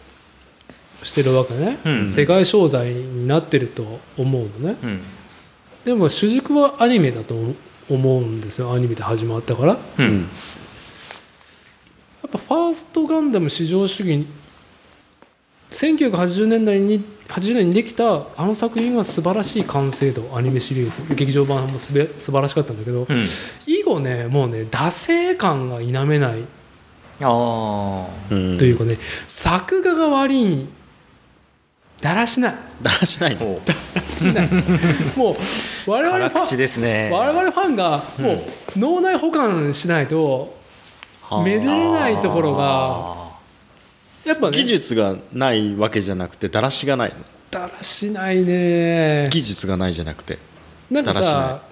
[1.03, 2.09] してるわけね、うん。
[2.09, 4.77] 世界商材になってると思うのね。
[4.81, 4.89] うん。
[4.89, 5.01] うん
[5.85, 7.35] でも主軸はアニメだと
[7.89, 8.73] 思うんですよ。
[8.73, 9.73] アニメで始まったから。
[9.73, 10.21] やううん。
[10.23, 10.29] ん
[12.29, 14.27] っぱファーストガンダム至上主義
[15.71, 20.35] 1980年代に80年にできたあの作品は素晴らしい完成度。
[20.35, 21.15] アニメシリーズ。
[21.15, 23.25] 劇場版もすべ素晴らしかったんだけど、うん。
[23.65, 26.43] 以後ねもうね惰性感が否めない
[27.21, 28.57] あうん。
[28.57, 30.67] というかね、作画が悪い
[32.01, 32.55] だらしない。
[32.81, 33.37] だらしない。
[33.37, 33.45] だ
[33.93, 34.49] らしない。
[35.17, 35.31] も
[35.87, 37.09] う我々辛ファン口ですね。
[37.11, 38.41] 我々ファンがもう
[38.77, 40.57] 脳内保管しないと
[41.43, 43.29] めでれないところがあ
[44.25, 47.13] やっぱね技術がないわけじゃなくてだらしがない
[47.51, 49.27] だらしないね。
[49.29, 50.39] 技術がないじゃなくて
[50.89, 51.63] なんかさ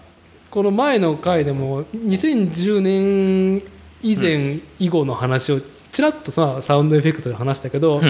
[0.52, 3.64] この前の回でも2010年
[4.02, 5.62] 以前以後の話を
[5.92, 8.02] ちらっとさサウンドエフェクトで話したけど、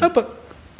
[0.00, 0.26] やっぱ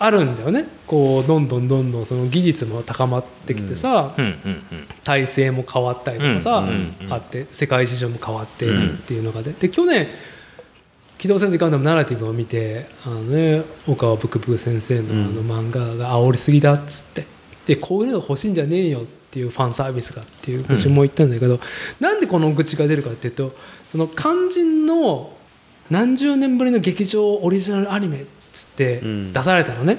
[0.04, 0.66] あるんだよね。
[0.86, 4.62] こうどんどんどんどんその技術も高まってきてさ、うんうん
[5.04, 7.12] 体制も変わったりとかさ、うんうんうん。
[7.12, 10.08] あって世界市場も変わってっていうのがでで去年
[11.18, 17.26] 「機動戦士ガンダムナラティブ」を見てあの、ね、岡尾ブクブク先生のあの漫画が煽りすぎだっつって。
[17.66, 21.60] でこういうのが欲しいんじゃねえよっていうファンサービスがっていう愚痴も言ったんだけど、
[22.00, 23.54] なんでこの愚痴が出るかっていうと
[23.90, 25.32] その肝心の
[25.90, 29.32] 何十年ぶりの劇場オリジナルアニメっつってうん。
[29.32, 29.98] 出されたのね、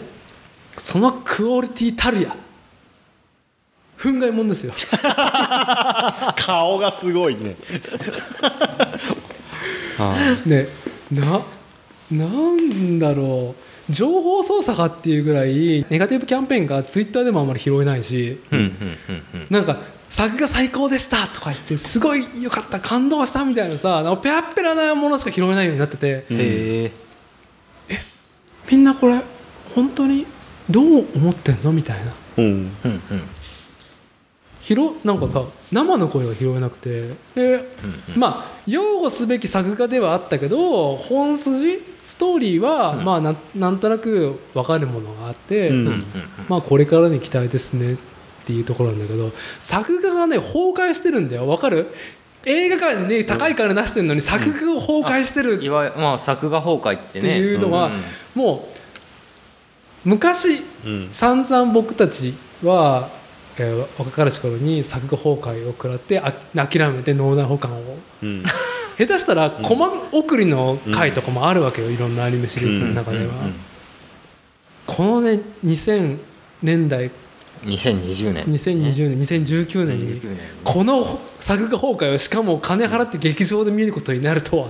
[0.78, 2.36] そのクオリティたるや。
[3.98, 4.74] 憤慨もんですよ。
[6.36, 7.56] 顔がすごいね。
[10.46, 10.68] ね
[11.12, 11.42] な
[12.12, 13.64] なんだろう。
[13.90, 19.48] 情報操作かっていうぐらいネガティブキャンペーンがツイッターでもあんまり拾えないしうんうんうんうん。
[19.50, 26.08] なんか作が最高でしたとか言ってすごい良かった感動したみたいなさペラッペラなものしか拾えないようになってて。
[26.08, 26.92] へえ
[28.74, 29.22] みんなこれ
[29.76, 30.26] 本当に
[30.68, 31.72] どう思ってんの？
[31.72, 32.12] みたいな。
[32.38, 32.46] うん。
[32.46, 33.02] うんうん。
[34.62, 37.14] 拾なんかさ生の声が拾えなくて。
[37.36, 37.70] で
[38.16, 46.04] まあ擁護すべき作画ではあったけど本筋ストーリーは、まあなんなんとなく分かるものがあって、うんうんうん。
[46.50, 47.98] まあこれからに期待ですねっ
[48.46, 51.46] ていうところなんだけど作画がね崩壊してるんだよ。
[51.46, 51.94] 分かる？
[52.46, 55.64] 映画館にね高い金出してるのに作画が崩壊してる。
[55.64, 58.02] いわゆるまあ作画崩壊ってってねいうのは、ん
[58.36, 58.68] も
[60.06, 61.08] う昔うん。
[61.12, 63.10] 散々僕たちは、
[63.58, 67.98] えー若かりし頃に作画崩壊を食らってあ諦めて脳内保管を。
[68.22, 68.44] うん。
[68.98, 73.34] 下手したらコマ送りの回とかもあるわけよ、いろんなアニメシリーズの中では、
[74.86, 76.18] このね2000
[76.62, 77.10] 年代
[77.66, 78.46] 2020年。
[78.46, 80.38] 2020年2019年に2019年。
[80.64, 84.68] この作画崩壊をしかも金払って劇場で見ることになるとは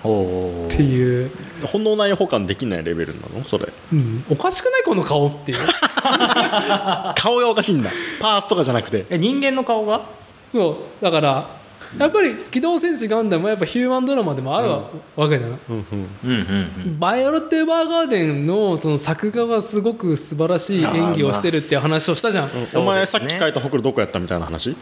[0.00, 1.30] っおていう、
[1.64, 3.44] 本能内保管できないレベルなの？
[3.44, 3.68] それ。
[3.92, 4.82] うん、おかしくない？
[4.82, 5.58] この顔っていう。
[7.16, 7.90] 顔がおかしいんだ。
[8.20, 9.06] パースとかじゃなくて。
[9.10, 10.02] え人間の顔が？
[10.50, 11.04] そう。
[11.04, 11.60] だから
[11.98, 14.68] やっぱり「機動戦士ガンダム」はやっぱヒューマンドラマでもある
[15.16, 15.84] わけじゃない、うん。
[16.24, 24.76] うんバイオレット・エヴァーガーデンのその作画がすごく素晴らしい演技をしてるっていう話をしたじゃん、そうお前さっき書いたほくろどこやったみたいな話？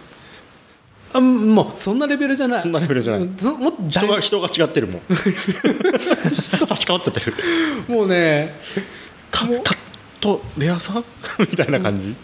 [1.12, 2.62] あもうそんなレベルじゃない。
[2.62, 3.21] そんなレベルじゃない。
[3.25, 5.03] もっと人が人が違ってるもん。
[6.66, 7.35] 差し替わっちゃってる。
[7.88, 8.55] もうね。
[9.31, 9.77] カカッ
[10.21, 11.05] トレアさん？
[11.40, 12.14] みたいな感じ。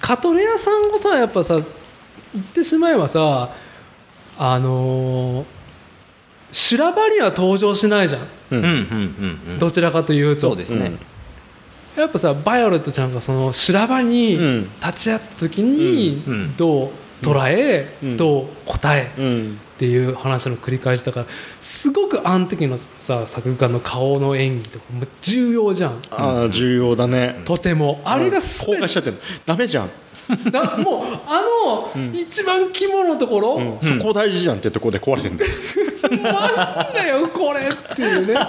[0.00, 1.62] カトレアさんがさやっぱさ言
[2.42, 3.50] ってしまえばさ
[4.38, 5.44] あのー
[6.54, 8.28] 修羅場には登場しないじゃん。
[8.50, 8.58] うん。
[8.58, 9.58] うんうんうんうん。
[9.58, 10.40] どちらかというと。
[10.42, 10.92] そうですね。
[11.96, 14.70] やっぱさバイオレットちゃんがその修羅場にうん。
[14.84, 16.22] 立ち会った時に
[16.58, 16.90] どう？
[17.22, 18.16] 捉え、うん。
[18.16, 19.60] どう答えうん。
[19.74, 21.26] っていう話の繰り返しだから
[21.60, 26.00] すごくあの時のさ作家の顔の演技とかも重要じゃん。
[26.10, 27.40] ああ重要だね。
[27.44, 28.00] とても。
[28.04, 29.90] あれが全て公開しちゃってるダメじゃん、
[30.50, 31.42] だもうあ
[31.96, 33.88] の一番肝のところ、うん。
[33.98, 35.50] そこ大事じゃんってとこで壊れてんだよ。
[36.10, 38.34] なんだよこれっていうね。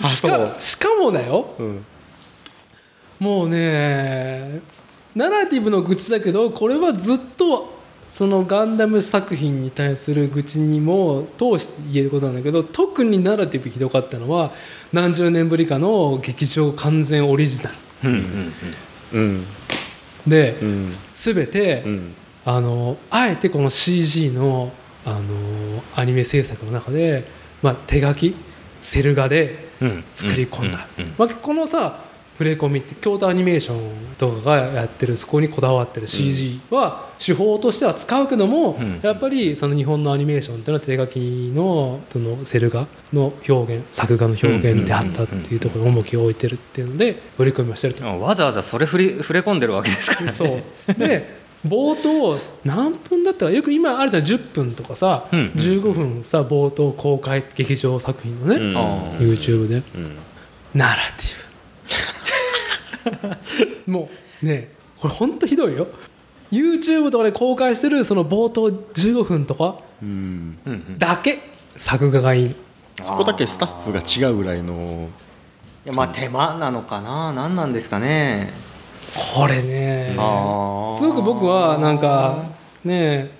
[0.00, 1.54] あしかしかもだよ。
[1.58, 1.84] うん。
[3.18, 4.60] もうね
[5.14, 7.76] ナラティブの愚痴だけどこれはずっと
[8.12, 14.52] そのガンダム作品に対する愚痴にも通して言えることなんだけど特にナラティブひどかったのは
[14.92, 17.70] 何十年ぶりかの劇場完全オリジナ
[18.04, 18.52] うん
[19.12, 19.40] うんうん。
[19.40, 20.92] ルで、うん。
[21.16, 22.14] 全て、うん。
[22.44, 24.72] あのあえてこの CG の
[25.04, 27.24] あのアニメ制作の中で、
[27.62, 28.34] まあ、手書き
[28.80, 29.67] セル画でうん
[30.14, 30.86] 作り込んだ、
[31.16, 32.04] まあ、このさ
[32.38, 39.00] 触れ込みって京都アニメーションとかがやってるそこにこだわってる CG は手法としては使うけども、うん。
[39.02, 48.06] やっぱりその日本のアニメーションっていうのは手書きのそのセル画の表現作画の表現であったっていうところに重きを置いてるっていうので取り組みをしてると。
[48.06, 50.32] あわざわざそれ振り触れ込んでるわけですからね。
[50.32, 50.94] そう。
[50.94, 54.22] で冒頭何分だったかよく今あるじゃん。
[54.22, 55.38] 10分とかさ、うん。
[55.40, 58.76] うん15分さ冒頭公開劇場作品のね、うん。
[58.76, 59.82] あ YouTube で。
[59.94, 60.16] うん。
[60.74, 63.36] ナラティ
[63.86, 64.08] ブも
[64.42, 65.88] うねこれほんとひどいよ。
[66.52, 70.58] YouTube とかで公開してるその冒頭15分とかうん。
[70.64, 70.98] うんうん。
[70.98, 71.40] だけ。
[71.76, 72.54] 作画がいい。
[73.02, 75.08] そこだけスタッフが違うぐらいの。
[75.84, 77.32] いやまあ手間なのかな？
[77.32, 78.52] 何なんですかね
[79.14, 80.10] これね。
[80.92, 82.44] すごく僕はなんか
[82.84, 83.30] ね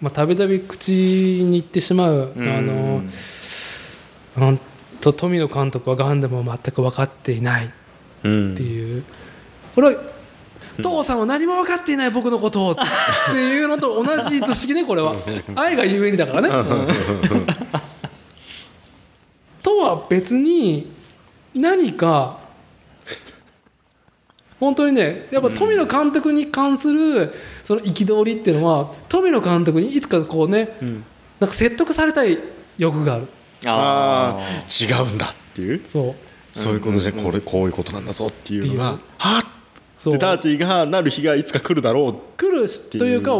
[0.00, 2.66] まあたびたび口に言ってしまうあうん。
[2.66, 3.02] の
[4.34, 4.60] 本
[5.00, 7.70] 当富野監督はガンダムを全く分かっていない
[8.24, 9.04] うんっていう。
[9.74, 10.00] これは
[10.82, 12.76] 父さんは何も分かっていない僕のことをっ
[13.30, 15.14] ていうのと同じ図式ね これは。
[15.54, 16.48] 愛がゆえにだからね。
[19.62, 20.92] とは別に
[21.54, 22.38] 何か
[24.58, 31.04] 本当にねやっぱ富野監督に関するその憤りっていうのは富野監督にいつかこうねん。
[31.38, 32.38] なんか説得されたい
[32.78, 33.28] 欲がある。
[33.66, 35.82] ああ違うんだっていう。
[35.84, 36.14] そ
[36.54, 36.58] う。
[36.58, 37.18] そういうことじゃうん。
[37.18, 39.44] うんこれこういうことなんだぞっていうのはっ
[39.98, 40.12] そう。
[40.14, 43.32] でダーティーがなる日がいつか来るだろう来るしというか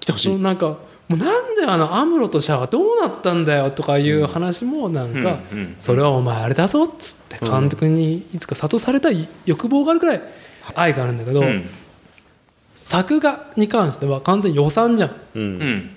[0.00, 0.38] 来てほしい。
[0.38, 5.40] なんかもうなんであのアムロとシャアはどうなったんだよとかいう話もなんか、
[5.78, 10.22] それはお前あれだぞっつって監督にいつか諭されたい欲望があるくらい
[10.74, 11.68] 愛があるんだけど、うん。
[12.74, 15.10] 作画に関しては完全に予算じゃん。
[15.10, 15.90] ううん。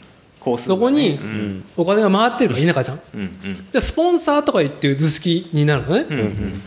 [0.57, 1.23] そこにうん。
[1.23, 2.99] うんお金が回ってるか否かじゃん。
[3.13, 3.55] うんうん。
[3.55, 6.61] じゃあスポンサーとか言っていう図式になるのね、うんうん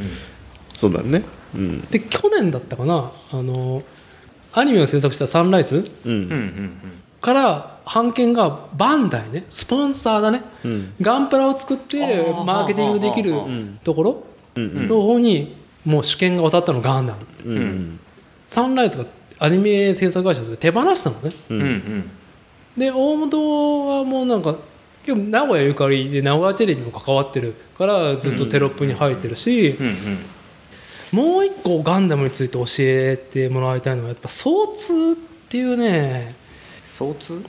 [0.74, 1.22] そうだね。
[1.54, 1.80] うん。
[1.82, 3.82] で去年だったかなあの
[4.52, 6.36] アニメを制作したサンライズううんうんうん。
[6.36, 6.72] ん
[7.20, 9.44] から版権がバンダイね。
[9.50, 10.42] スポンサーだね。
[10.64, 10.94] うん。
[11.00, 13.34] ガンプラを作ってマーケティングできる
[13.82, 14.24] ところ
[14.56, 14.88] うん。
[14.88, 15.57] の方に
[15.88, 17.26] もう主権が渡ったのガンダム。
[17.44, 17.56] うん。
[17.56, 18.00] うん
[18.46, 19.04] サンライズが
[19.38, 21.30] アニメ制作会社で手放したのね。
[21.50, 21.66] ううんうん。
[21.66, 22.10] ん
[22.76, 24.56] で大本はもうなんか
[25.04, 29.94] 結構名古屋ゆかりで名古屋テレビも関わってるからずっとテロップに入ってるし、うんうん
[31.10, 35.16] もう一個ガンダムについて教えてもらいたいのはやっぱ総通っ
[35.48, 36.34] ていうね
[36.84, 37.42] 相通？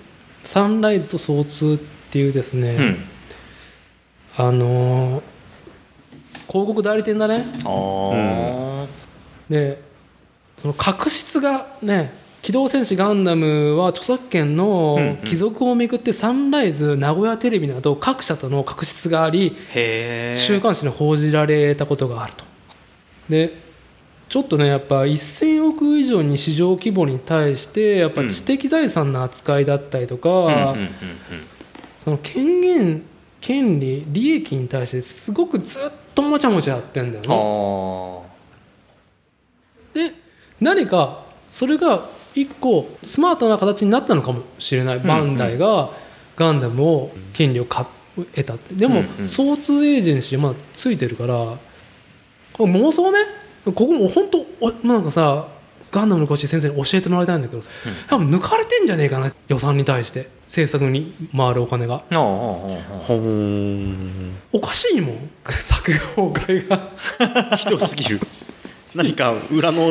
[0.43, 2.97] サンライズと総通っていうですね、うん。
[4.37, 5.23] あのー
[6.49, 7.45] 広告代理店だね。
[7.63, 8.87] ああ
[9.49, 9.81] で
[10.57, 15.17] その確執がね「機動戦士ガンダム」は著作権うんうのん。
[15.25, 19.55] 帰属をめぐってサンライズ名古屋テレビなど各社との確執があり
[20.35, 22.43] 週刊誌に報じられたことがあると。
[23.29, 23.69] で
[24.27, 30.89] ちょっとねやっぱ1000億以上に市場規模に対してやっぱ知的財産の扱いだったりとか、うんうんうん
[31.99, 33.01] その権限
[33.41, 35.81] 権利利益に対してすごくずっ
[36.15, 37.29] ともちゃもちゃやってんだようん
[39.95, 40.07] ね。
[40.07, 40.15] あで
[40.61, 45.91] 何かそれが一個スマートな形になったのかもしれない、んバンダイが
[46.35, 48.75] ガンダムを権利を買得たって。
[48.75, 49.25] でも、うんうん。
[49.25, 51.57] 総通エージェンシーまだついてるから
[52.57, 53.19] 妄想ね。
[53.65, 55.47] ここも本当おなんかさ
[55.91, 57.69] ガンダムの詳しい先生に教えてもらいたいんだけどさ、
[58.07, 59.31] 多分抜かれてんじゃねえかな。
[59.47, 60.29] 予算に対して。
[60.49, 61.95] 制作に回るお金が。
[61.95, 62.27] ああああああ
[63.03, 64.35] ほーん。
[64.51, 65.29] おかしいもん。
[65.45, 67.55] 作画崩壊が。
[67.55, 68.19] ひどすぎる。
[68.95, 69.83] 何か裏の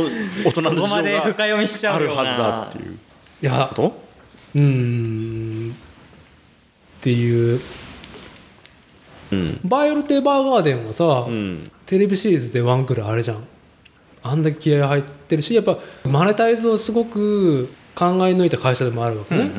[0.44, 2.20] 大人の事情が読みしちゃうよな。
[2.20, 2.98] あるはずだっていう
[3.40, 5.70] いやうーん。
[5.70, 5.74] っ
[7.02, 7.60] ていう。
[9.30, 9.60] うん。
[9.64, 11.70] ヴァイオレット・エヴァーガーデンはさ、うん。
[11.86, 13.46] テレビシリーズでワンクールあれじゃん
[14.22, 19.50] あんだけ気合入ってるしやっぱマネタイズをすごく考え抜いた会社でもあるわけね、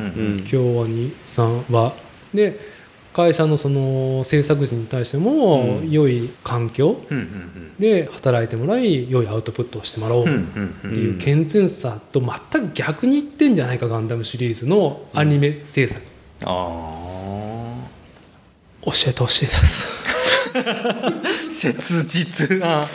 [0.46, 1.94] 京アニさんは。
[2.34, 2.80] で
[3.12, 5.92] 会社のその制作陣に対してもうん。
[5.92, 7.02] 良い環境
[7.80, 16.02] で働いてもらい良いアウトプットをしてもらおうっていう健全さと全く逆にいってんじゃないかガンダムシリーズのアニメ制作。
[16.44, 17.00] あ
[18.86, 19.90] 教えてほしいです。
[20.54, 22.88] あ切実な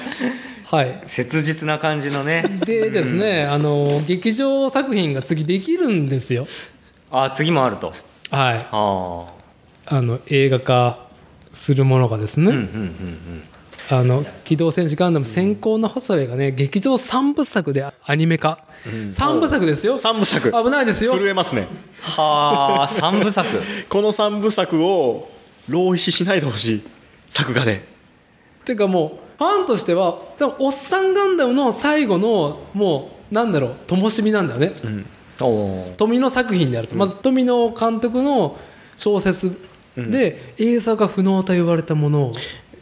[0.74, 1.02] はい。
[1.06, 2.42] 切実な感じのね。
[2.66, 6.48] でですね、あの劇場作品が次できるんですよ。
[7.12, 7.94] あ次もあると。
[8.30, 9.28] はい、あ
[9.86, 10.00] あ。
[10.02, 11.06] の映画化
[11.52, 13.42] するものがですね、あうんうんうん。
[13.88, 19.96] あの機動戦士ガンダム先行のハサウェイがね劇場3部作でアニメ化、3部作ですよ。
[19.96, 20.50] 三部作。
[20.50, 21.14] 危ないですよ。
[21.14, 21.68] 震えますね。
[22.02, 23.48] はあ三部作。
[23.88, 25.30] この三部作を
[25.68, 26.82] 浪費しないでほしい。
[27.28, 27.76] 作画で。
[28.62, 34.72] っていうかもうファンとしては多分おっさんガンダムの最後のもうなんだろう灯火なんだよね、
[35.96, 38.58] 富野作品であると、まず富野監督の
[38.96, 39.58] 小説
[39.96, 42.32] で映像が不能と言われたものを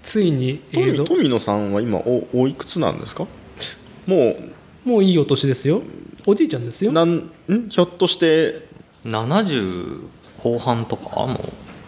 [0.02, 1.04] ついに映像。
[1.04, 3.26] 富富野さんは今おおいくつなんですか？
[4.06, 4.36] も
[4.84, 5.82] もういいお年ですよ。
[6.26, 6.90] おじいちゃんですよ。
[6.90, 7.68] うなんん？
[7.68, 8.70] ひょっとして。
[9.04, 11.40] 70後半とかも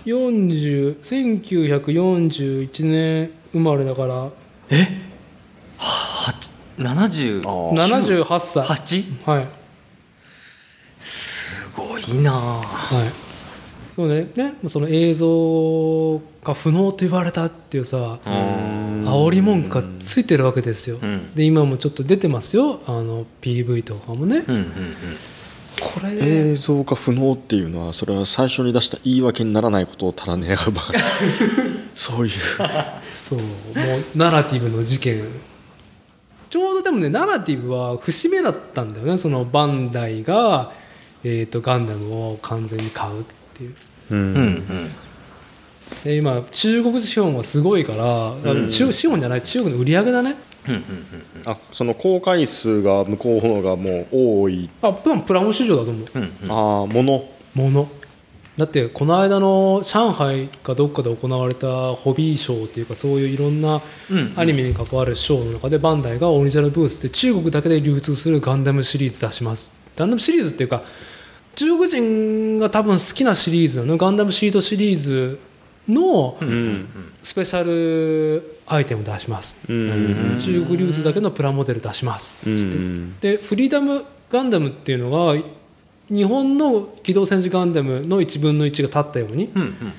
[0.04, 4.30] 40 1941年生まれだから
[4.74, 6.34] は
[6.78, 9.02] 70あ78歳。
[9.02, 9.24] 8?
[9.24, 9.48] はい。
[10.98, 12.32] すごいな。
[12.32, 13.12] はい。
[13.94, 14.28] そうね。
[14.34, 19.04] ねその映像が不能と言われたっていうさうん。
[19.06, 21.34] 煽り文句がついてるわけですよ、うん。
[21.34, 22.80] で今もちょっと出てますよ。
[22.86, 24.96] あの PV とかもね、うんうん
[25.80, 30.98] これで、映像化不能っていうのはそれは最初に出した言い訳にならないことをただ願うばかり
[31.94, 32.32] そういう。
[33.10, 33.38] そう。
[33.38, 33.48] もう
[34.16, 35.24] ナラティブの事件。
[36.50, 39.18] ちょうどでもねナラティブは節目だったんだよね。
[39.18, 40.72] そのバンダイが、
[41.24, 43.24] えー、とガンダムを完全に買うっ
[43.54, 43.74] ていう。
[44.10, 44.18] うん。
[44.18, 44.90] うんうん。
[46.04, 50.36] で今中国資本はすごいから、あの中資本じゃない中国の売り上げだね。
[50.66, 50.82] うんうん
[51.46, 54.70] あその公開数が向こうの方がもう多い。
[54.80, 56.08] あプラモ市場だと思う。
[56.14, 56.50] うんうん。
[56.50, 57.24] あーもの
[57.54, 57.88] もの
[58.56, 64.32] だってこの間の上海かどっかで行われたホビーショーっていうかそういういろんなうん。
[64.36, 69.72] アニメに関わるショーの中でバンダイがオリジナルブースで中国だけで流通するガンダムシリーズ出します。
[69.96, 70.82] ガンダムシリーズっていうか
[71.56, 75.40] 中国人が多分好きなシリーズなのガンダムシートシリーズ
[75.88, 76.86] のうん。
[77.22, 79.58] スペシャルアイテム出します。
[79.68, 80.38] うん。
[80.40, 82.38] 中国流通だけのプラモデル出します。
[83.20, 85.36] でフリーダムガンダムっていうのが
[86.10, 89.92] 日本の機動戦士ガンダムの1分の1が立ったようにうんうん。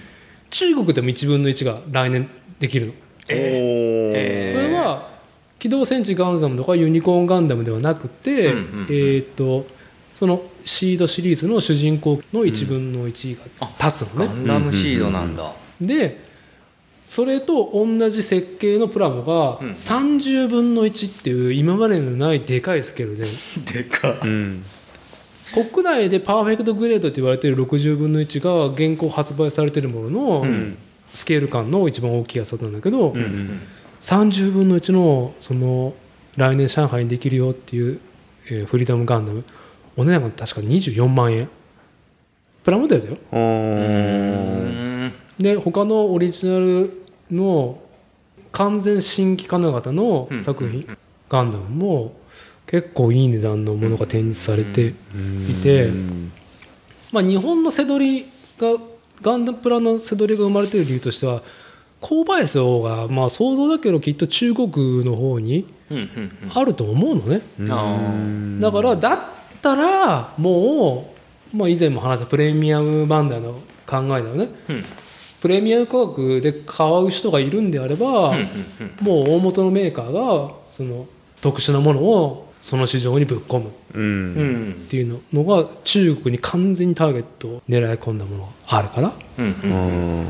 [0.51, 2.30] 中国でも1分の1が来年
[2.60, 2.93] できるの。
[3.28, 5.10] えそれは
[5.58, 8.88] 機動戦士ガンダムとかユニコーンガンダムではなくて、うんうんうん。
[8.89, 9.66] えっ、と
[10.14, 15.51] そのシードシリーズの主人公の1分の1が立つのガね、ンダムシードなんだ。
[15.82, 16.24] で
[17.03, 19.72] それと同じ設計のプラモがうん。
[19.72, 23.26] 30分の1っていう今までのないでかいスケールで。
[23.74, 24.20] でか。
[24.24, 24.64] うん
[25.54, 30.78] 国内でパーフェクトグレードと言われている60分の1が現行発売されているものの、うん。
[31.14, 33.62] スケール感の一番大きいやつなんだけど、うんうん
[34.02, 35.96] 30分の1のその
[36.36, 38.00] 来年上海にできるよっていう、
[38.52, 39.43] えーフリーダムガンダム
[39.98, 41.50] お値段が確か24万円。
[42.64, 43.18] プラモデルだよ。
[45.39, 47.80] で他のオリジナルの
[48.52, 50.86] 完全新規金型の作品、
[51.30, 52.16] ガンダムも
[52.68, 54.93] 結構いい値段のものが展示されてい
[55.63, 56.32] て、うん。
[57.11, 58.26] まあ、日本の背取り
[58.57, 58.78] が
[59.22, 61.41] ガンダムプラの背取りが生まれている理由としては
[62.01, 65.66] 購買層がまあ想像だけどきっと中国の方に
[66.53, 67.99] あると思うのね、あ
[68.59, 69.20] だからだっ
[69.61, 71.13] たらも
[71.53, 73.53] う、まあ、以前も話したプレミアムバンダイの
[73.88, 74.49] 考えだよね。
[74.70, 74.86] うん。
[75.41, 78.45] プレミアム価格で買う人がいるんであれば、うんうん。
[79.01, 81.07] もう大元のメーカーがその
[81.41, 83.70] 特殊なものをその市場にぶっ込む。
[83.70, 84.01] っうん。
[84.01, 89.45] うんうんていうのが中国に完全にターゲットを狙い込んだものがあるからうん。
[89.45, 90.26] うん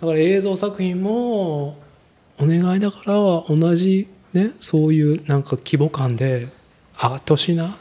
[0.00, 1.76] だから映像作品も
[2.38, 3.14] お願いだから
[3.54, 6.48] 同じねそういうなんか規模感で
[6.98, 7.76] 上がってほしいな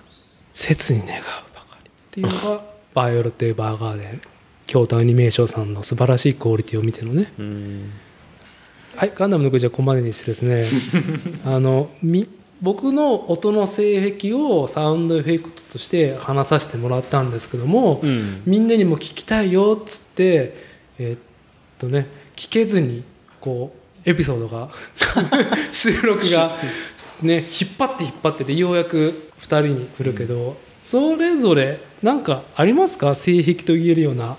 [0.52, 1.22] 切に願う
[1.56, 4.22] ばかりっていうのが「バイオレット・エヴァーガーデン」
[4.68, 7.32] 京都アニメーションさんの素晴らしいクオリティを見てのね。
[7.40, 7.90] うん。
[8.98, 10.68] はいガンダムのくじはここまでにしてですね。
[11.46, 12.28] あのみ
[12.62, 18.42] 僕の音の性癖をサウンドエフェクトとして話させてもらったんですけども、うん。
[18.46, 20.58] みんなにも聞きたいよっつって
[21.00, 21.20] えーっ
[21.78, 23.04] とね聞けずに
[23.40, 23.74] こ
[24.06, 24.70] うエピソードが
[25.72, 26.58] 収録が
[27.22, 33.14] ね引っ張って引っ張ってでようやく2人に来るけど、それぞれなんかありますか？
[33.14, 34.38] 性癖と言えるような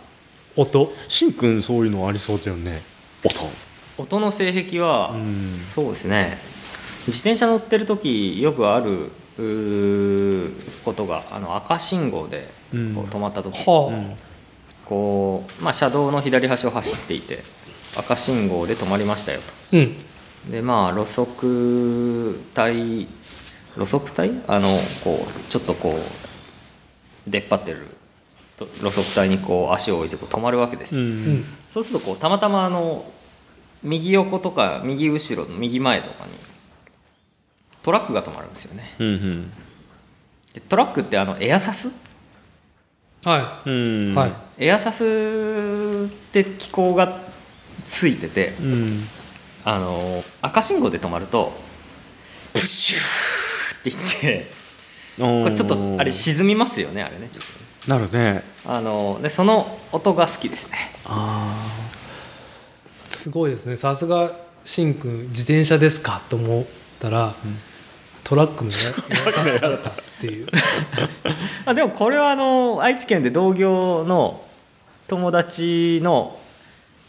[0.57, 0.93] 音。
[1.09, 2.83] しんくんそういうのありそうだよね。
[3.25, 3.49] 音。
[3.97, 5.57] 音の性癖は、うん。
[5.57, 6.39] そうですね
[7.09, 9.11] 自転車乗ってる時よくある
[10.85, 12.95] ことがあの赤信号でうん。
[12.95, 14.15] こう止まった時、はあ、うん。
[14.85, 17.43] こう、まあ、車道の左端を走っていて
[17.97, 19.41] 赤信号で止まりましたよ
[19.73, 19.95] うん。
[20.47, 21.29] とでまあ路側
[22.67, 23.09] 帯
[23.77, 24.41] 路側帯？
[24.47, 27.87] あのこうちょっとこう出っ張ってる
[28.59, 31.45] と路側帯にこう足を置いてこう止まるわけです、ううんん。
[31.71, 33.05] そうするとこうたまたまあの
[33.83, 36.33] 右横とか右後ろ右前とかに
[37.83, 38.95] トラックが止まるんですよね。
[38.99, 39.53] うん
[40.55, 41.91] でトラックってあのエアサス？
[43.25, 44.13] はうん。
[44.13, 44.33] い、はい。
[44.59, 47.21] エアサスって機構が
[47.85, 49.09] ついててうん。
[49.65, 51.53] あの赤信号で止まると
[52.55, 54.51] プシューって言って
[55.19, 57.29] これちょっとあれ沈みますよねあれね。
[57.29, 58.43] ちょっとねなるね。
[58.65, 60.93] あのでその音が好きですね。
[61.05, 61.55] あ
[63.05, 63.77] すごいですね。
[63.77, 64.33] さすが
[64.65, 66.23] しんくん自転車ですか？
[66.29, 66.65] と思っ
[66.99, 67.35] たら、
[68.29, 70.47] トラックのやだったっていう。
[71.65, 74.45] あでもこれはあの愛知県で同業の
[75.07, 76.39] 友達の、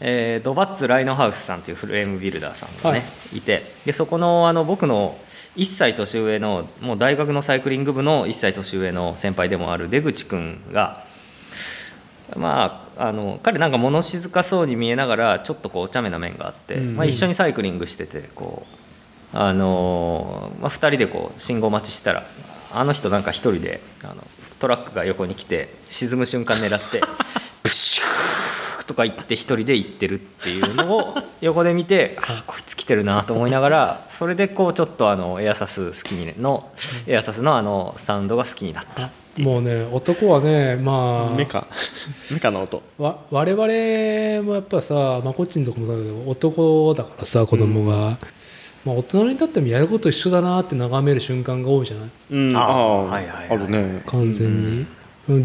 [0.00, 3.40] えードバッツライノハウスさんっていうフレームビルダーさんがね、、はい。
[3.42, 3.70] て。
[3.84, 5.18] でそこのあの僕の
[5.58, 11.04] 1歳年上のもう大学のサイクリング部の1歳年上の先輩でもある出口君が
[12.34, 16.96] まああの彼なんか物静かそうに見えながらちょっとこうお茶目な面があって、うん。
[16.96, 18.79] まあ、一緒にサイクリングしててこう
[19.32, 22.26] あのまあ、2人でこう信号待ちしたら
[22.72, 24.16] あの人なんか一人であの
[24.58, 27.00] トラックが横に来て沈む瞬間狙って
[27.62, 36.70] プシューとか言って一人で行ってるっていうのを横で見てあこいつ来てるなと思いながらそれでこうちょっとあのエアサス好きにの
[37.06, 41.66] エアサスのあのサウンドが好きになったもうね男はねまあメカ
[42.32, 42.82] メカの音。
[42.98, 48.18] わ我々もやっぱさまあこっちのとこもだけど男だからさ子供が、
[48.84, 52.10] まあ、大人にとってもやること一緒だなって眺める瞬間が多いじゃない？
[52.30, 52.56] うん。
[52.56, 53.10] あーあー。
[53.10, 53.48] はいはいはい。
[53.50, 54.02] あるね。
[54.06, 54.86] 完全に、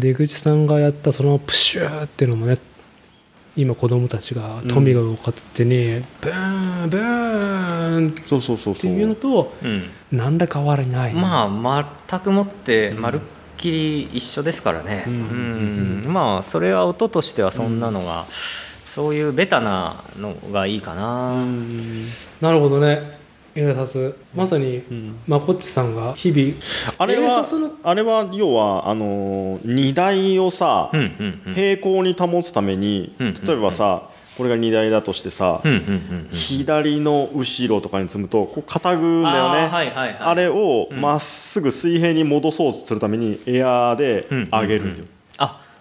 [0.00, 2.56] 出口さんがやったそのプシューっていうのもね
[3.56, 8.82] 今子供たちが富が多かってね、ブーンブーンっそうそうそうそう。
[8.82, 9.84] ていうのとうん。
[10.12, 13.20] 何ら変わりない、まあ全くもってまるっ
[13.56, 16.04] きり一緒ですからね、うん。
[16.04, 16.12] うん。
[16.12, 18.26] まあそれは音としてはそんなのが、
[18.84, 22.06] そういうベタなのがいいかな、うん。
[22.40, 23.16] なるほどね
[23.56, 25.16] エアサスまさに、ん。
[25.26, 26.54] まこっちさんが日々
[26.98, 27.42] あれは
[27.82, 31.54] あれは要はあのー荷台をさ、うんうんうん。
[31.54, 36.36] 平行に保つために、うん例えばさ、これが荷台だとしてさ、うんうんうんうん。
[36.36, 39.60] 左の後ろとかに積むとこう傾くんだよね。
[39.62, 40.16] あーはいはいはい。
[40.18, 41.00] あれをうん。
[41.00, 45.15] まっすぐ水平に戻そうとするためにエアーで上げるんだよ、あ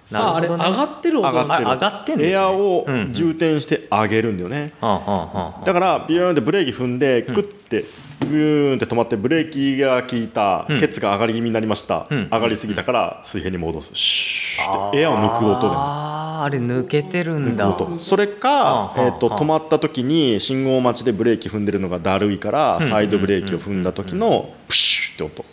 [0.06, 3.14] さああれ上がってる音上がってるあ上がってエアーをうんうん。
[3.14, 7.86] 重点して上げるんだよね、だからビューンってブレーキ踏んでクッて
[8.20, 10.80] グーンって止まってブレーキが効いたうん。
[10.80, 12.30] ケツが上がり気味になりました、うん。
[12.32, 13.92] 上がりすぎたから水平に戻す。
[13.94, 15.00] シューって。
[15.00, 17.76] エアを抜く音であああれ抜けてるんだ。
[18.00, 19.40] それか、はあえー、とはあ。
[19.40, 25.46] 止まった時に信号待ちでブレーキ踏んでるのがだるいからうんサイドブレーキを踏んだ時のプシュって音。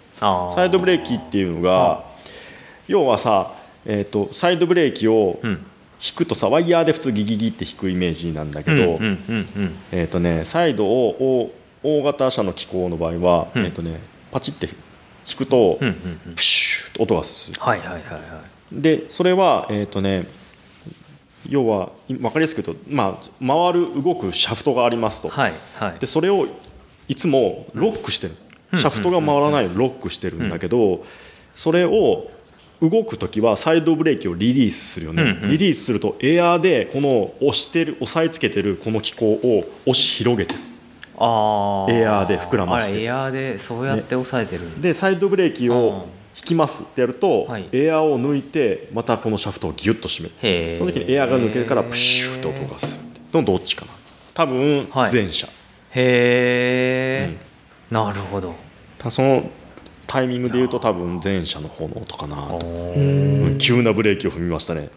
[0.55, 2.05] サイドブレーキっていうのが
[2.89, 3.53] 要はさ、
[3.87, 5.67] えー、とサイドブレーキをうん。
[6.05, 9.75] 引くとさワイヤーで普通ギギギって引くイメージなんだけど、うんうんうんうん。
[9.93, 11.53] えーとね、サイドを
[11.85, 14.01] 大大型車の機構の場合は、うんえーとね、
[14.33, 14.69] パチって
[15.29, 16.35] 引くと、うんうんうん。
[16.35, 17.61] プシューと音がする。
[17.61, 18.19] はいはいはいは
[18.77, 18.83] い。
[18.83, 20.27] でそれは、えーとね、
[21.49, 25.99] 要は分かりやすく言うと、まあ、回る動くシャフトがありますと、はいはい。
[26.01, 26.49] でそれを
[27.07, 28.35] いつもロックしてる、
[28.73, 28.81] うん。
[28.81, 31.05] シャフトが回らないようにロックしてるんだけど、
[31.55, 32.29] それを
[32.83, 35.51] 動く時はサイドブレーキをリリースするよね、うんうん。
[35.51, 40.61] リリースするとエアーでこの押してる押さえつけてるこの機構を押し広げてる。
[41.15, 41.23] エ
[42.07, 44.69] アーで膨らましてエアーでそうやって押さえてる。
[44.69, 45.77] んだ、でサイドブレーキうん。
[45.77, 47.69] を引きますってやると、はい。
[47.73, 50.79] エアーを抜いてまたこのシャフトをギュッと締める。
[50.79, 53.03] その時にエアーが抜けるからプシューと音がする。
[53.33, 53.93] のどっちかな。
[54.35, 55.13] 多分はい。
[55.13, 57.37] 前者、へえ、
[57.91, 58.55] なるほど。
[58.99, 59.51] たその
[60.13, 62.59] タイミングで言うと多分前者の方の音かなと。
[62.59, 63.55] うー。
[63.55, 63.59] ん。
[63.59, 64.91] 急なブレーキを踏みましたね。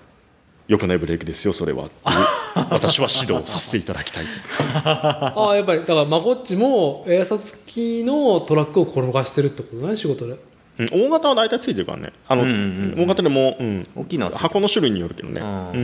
[0.68, 1.89] 良くないブレーキですよそれは。
[2.70, 4.30] 私は指導させていただきたいと。
[4.84, 10.36] ああやっぱりだからまこっちもエアサス付きのトラックを転がしてるってことね仕事で。
[10.80, 10.88] うん。
[10.91, 12.11] 大型は大体ついてるからね。
[12.28, 12.55] あの、うんうん
[12.97, 14.49] うん大型でも、うん、大きいのはついてる。
[14.49, 15.47] 箱の種類によるけどね、うん。
[15.47, 15.80] ううー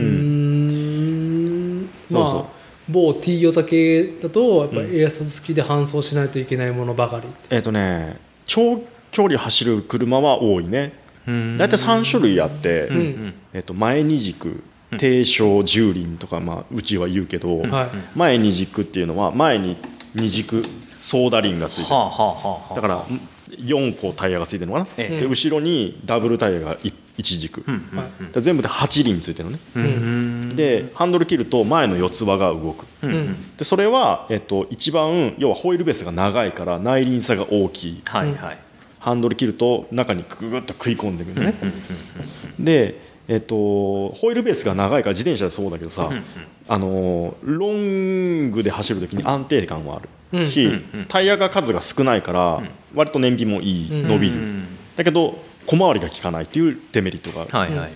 [1.84, 1.88] ん。
[2.10, 2.44] まあそうそう。
[2.90, 8.82] 某 T ヨタ系だとやっぱりエアサス付きで搬送しないといけないものばかりえっ、とね長
[9.12, 10.92] 距離走る車は多いね。
[11.28, 11.58] うん。
[11.58, 12.96] 大体3種類あって、うん。
[12.96, 13.34] うん。
[13.52, 14.64] えっと前二軸
[14.98, 18.18] 低床重輪とか、まあ、うちは言うけど、はい。
[18.18, 19.76] 前二軸っていうのは前に
[20.14, 20.64] 二軸
[20.98, 21.94] ソーダ輪がついてる。
[21.94, 23.04] はあはあだから
[23.50, 25.20] 4個タイヤがついてるのかな、ええ。
[25.20, 26.92] で後ろにダブルタイヤが1
[27.22, 27.74] 軸、うん
[28.32, 29.86] うん全部で8輪ついてるのね、うんう
[30.52, 30.56] ん。
[30.56, 32.86] でハンドル切ると前の四つ葉が動く。
[33.58, 38.02] でそれは、えっと、一番要はホイールベースが長いから内輪差が大きい。
[38.04, 38.58] はいはい
[39.02, 41.54] ハンドル切ると中にググッと食い込んでくるのね、
[42.58, 43.56] で、えっと、
[44.10, 46.08] ホイールベースが長いから自転車でそうだけどさ、
[46.68, 50.46] あのロングで走る時に安定感はある。
[50.46, 50.70] し、
[51.08, 52.68] タイヤが数が少ないからん。
[52.94, 57.92] 割と燃費もいい、うん伸びる、うんだけど小回りが効かないっていうデメリットがある、はいはい。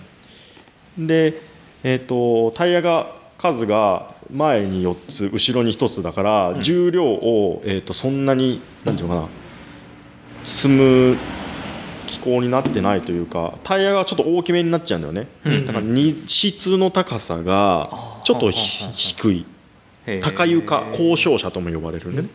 [0.97, 1.41] で、
[1.83, 6.61] えっとタイヤが数が前に4つ後ろに1つだから、ん。
[6.61, 9.27] 重量を、えっとそんなになんていうのかな
[10.47, 11.17] 積む
[12.07, 15.65] 機構になってないというかタイヤがちょっと大きめになっちゃうんだよね、うん。
[15.65, 17.89] だから荷室の高さが
[18.23, 19.45] ちょっと低い
[20.21, 22.29] 高床高床車とも呼ばれるね、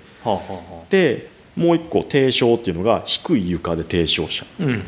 [0.90, 4.82] でもう一個低床っていうのが低い床で低床車あうんうん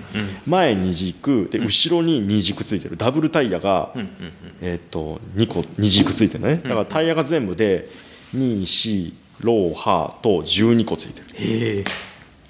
[0.46, 3.92] 前2軸で後ろに2軸ついてるダブルタイヤが、
[4.60, 7.88] えー、と2個2軸ついてるねだからタイヤが全部で
[8.34, 11.84] 24ローハーと12個ついてるへえ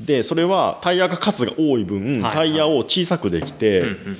[0.01, 4.17] でそれはタイヤが数が多い分、はいタイヤを小さくできて、うんうん。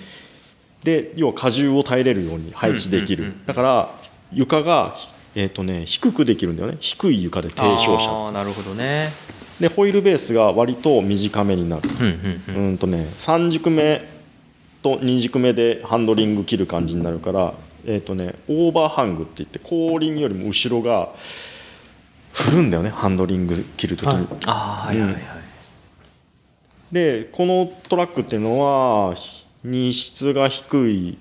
[0.83, 3.91] で要は荷重を耐えれるように配置できる、うんうんうんだから
[4.33, 4.97] 床が、
[5.37, 6.77] えーとね、低くできるんだよね。
[6.81, 9.11] 低い床で低床車なるほどね。
[9.61, 11.89] でホイールベースが割と短めになる。
[12.49, 14.03] うんとね3軸目
[14.83, 17.55] と2軸目でハンドリング切る感じになるから、
[17.87, 21.11] えーとね、オーバーハングって言って後輪よりも後ろが
[22.33, 24.27] 振るんだよねハンドリング切るときに、はい。
[24.47, 25.23] ああはいはいはい、
[26.95, 29.17] でこのトラックっていうのは
[29.65, 31.19] 荷質が低い。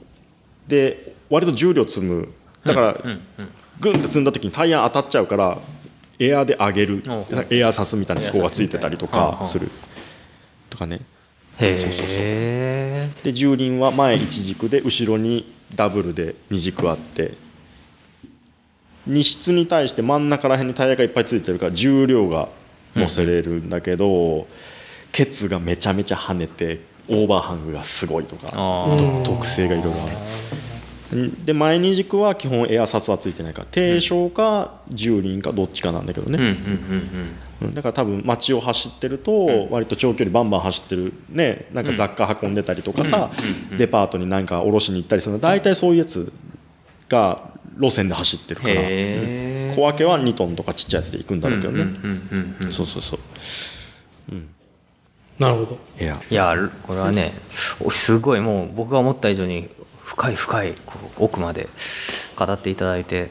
[0.67, 2.29] で割と重量積む。
[2.63, 3.19] だから、うんうん
[3.79, 5.57] グンって積んだ時にタイヤ当たっちゃうから
[6.19, 7.03] エアで上げる。
[7.49, 9.71] エアサスみたいな機構がついてたりとかする。
[10.69, 11.01] とかね。
[11.59, 17.33] へえで重輪は前1軸で後ろにダブルで2軸あって。
[19.07, 22.47] 荷質に対して真ん中ら辺にタイヤがいっぱいついてるから重量が
[22.95, 24.47] 乗せれるんだけど、
[25.13, 28.51] ケツがめちゃめちゃ跳ねてオーバーハングがすごいとか
[29.23, 31.31] 特性がいろいろある。
[31.45, 36.57] で前2軸は基本エアサスはついてないから低床か重輪かどっちかなんだけどね、
[37.71, 43.29] だから多分街を走ってると割と長距離バンバン走ってるねなんか雑貨運んでたりとかさ
[43.77, 45.39] デパートに何か卸しに行ったりするの。
[45.39, 46.33] 大体そういうやつ
[47.07, 48.65] が路線で走ってるうん。
[48.65, 51.81] から小分けは2トンとかちっちゃいやつで行くんだろうけどね。
[51.83, 53.19] うんうそうそうそう
[55.39, 55.77] なるほど。
[55.99, 56.17] いや。
[56.29, 57.33] いやこれはね
[57.79, 59.69] おすごいもう僕が思った以上に
[60.03, 61.67] 深い深いこう奥まで
[62.35, 63.29] 語っていただいて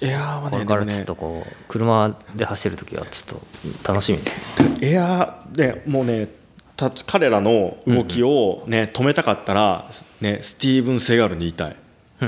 [0.00, 3.40] エアーはこねれからちょっとこう車で走る時はちょっ
[3.82, 4.78] と楽しみですね。
[4.82, 6.28] エアーでもうね
[6.76, 11.76] た彼らの動きを、ね止めたかったら、ね、スティーブン・セガールに言いたい、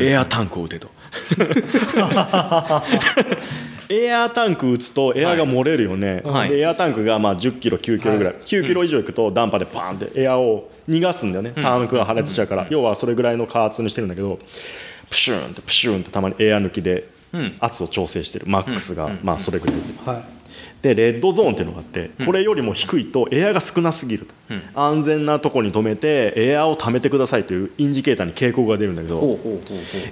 [0.01, 0.89] エアータンクを撃てと
[3.89, 6.49] エアータンク撃つとエアーが漏れるよね、はい。
[6.49, 14.39] でエアータンクがまあ1 0キロ9キロぐらい、は9キロ以上いくとダンパーでパーンってエアーを逃がすんだよね、タンクが破裂しちゃうから、要はそれぐらいの加圧にしてるんだけど
[15.11, 17.57] プシューンってプシューンってたまにエアー抜きでうん。
[17.59, 18.47] 圧を調整してる。
[18.47, 19.77] マックスがまあそれぐらい。
[19.77, 20.25] ではい。
[20.83, 24.35] でレッドゾーンっていうのがあってこれよりも低いとエアが少なすぎると、
[24.75, 29.39] 安全なとこに止めてエアを貯めてくださいというインジケーターに警告が出るんだけど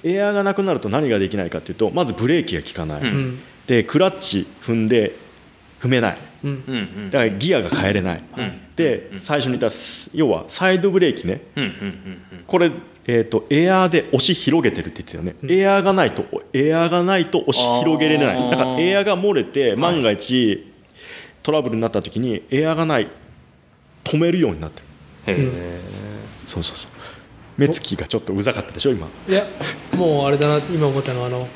[0.03, 5.17] エアがなくなると何ができないかっていうとまずブレーキが効かない、うんでクラッチ踏んで
[5.81, 6.19] 踏めない。
[6.45, 6.65] うん。
[6.67, 7.11] うんうん。
[7.11, 8.23] だからギアが変えれない、
[8.77, 11.43] で最初に言ったス要はサイドブレーキね。
[11.57, 12.71] うんうんうんこれ、
[13.07, 18.51] えー、とエアーで押し広げてるって言ってたよね、エアーがないとエアーがないと押し広げれない。
[18.51, 20.73] だからエアーが漏れて万が一、
[21.43, 23.09] トラブルになった時にエアーがない
[24.05, 24.83] 止めるようになって
[25.33, 25.39] る。
[25.39, 25.81] へえ
[26.47, 26.91] そうそうそう。
[27.57, 29.09] 目つきがちょっとうざかったでしょ今。
[29.29, 29.47] いや
[29.97, 31.49] もうあれだな今思ったのはあの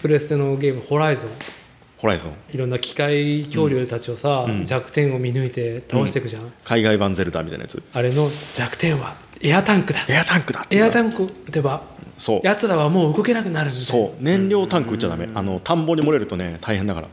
[0.00, 1.30] プレステのゲーム「ホライゾン」
[1.98, 2.32] ホライゾン。
[2.52, 4.64] いろんな機械恐竜たちをさ、うん。
[4.64, 7.82] 弱点を見抜いて倒していくじゃん、海外版ゼルダみたいなやつ。
[7.92, 10.00] あれの弱点はエアタンクだ。
[10.08, 11.82] エアタンクだエアタンク打てば
[12.16, 12.40] そう。
[12.46, 14.22] やつらはもう動けなくなるそう。
[14.22, 15.28] 燃料タンク打っちゃダメ。
[15.34, 17.08] あの田んぼに漏れるとね大変だから。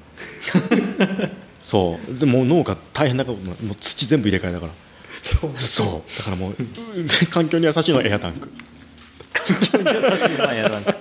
[1.61, 2.19] そう。
[2.19, 4.71] でもう農家大変だからもう土全部入れ替えだから。
[5.21, 5.51] そう。
[5.61, 6.17] そう。
[6.17, 6.55] だからもう
[7.29, 8.49] 環境に優しいのはエアタンク。
[9.49, 10.95] 優しいなやなんか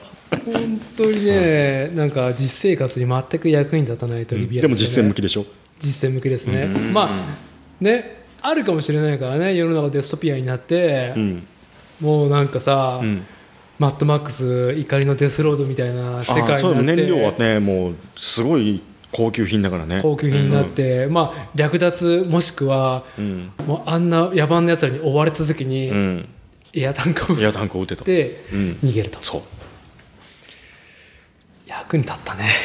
[0.46, 5.44] 本当にね、なんか実生活に全く役に立たないトリビア、でも実践向きでしょ。
[5.80, 6.92] 実践向きですね、うん。
[6.92, 11.46] まあねあるかもしれないからね世の中デストピアになって、うん。
[12.00, 13.26] もうなんかさ、うん。
[13.78, 18.82] マッドマックス怒りのデスロードみたいな世界になって燃料はねもうすごい
[19.12, 20.00] 高級品だからね。
[20.02, 23.52] 高級品になって、まあ略奪もしくはうん。
[23.66, 26.28] もうあんな野蛮なやつらに追われた時に、うん。
[26.72, 28.04] エアタンクをエアタンクを撃てと。
[28.04, 28.78] てうん。
[28.82, 29.42] 逃げると、そう
[31.86, 32.50] 役に立ったね。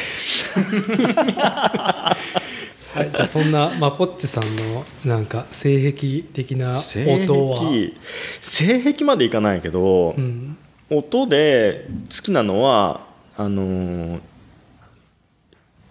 [2.94, 7.94] はいじゃあそんなまこっちさんのなんか性癖的な性音は、癖？
[8.42, 10.58] 性癖までいかないけど、うん、
[10.90, 13.00] 音で好きなのは
[13.38, 14.20] あのー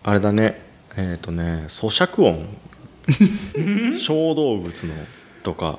[0.03, 0.59] あれだね。
[0.97, 2.47] えっ、とね咀嚼音。
[3.99, 4.95] 小動物の
[5.43, 5.79] とか。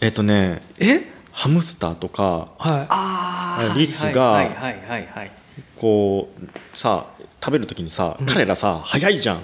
[0.00, 1.02] えっ、とねえ？
[1.32, 4.42] ハムスターとかはあリスが
[5.80, 7.06] こうさ
[7.42, 9.40] 食べる時にさ、彼らさ早いじゃん、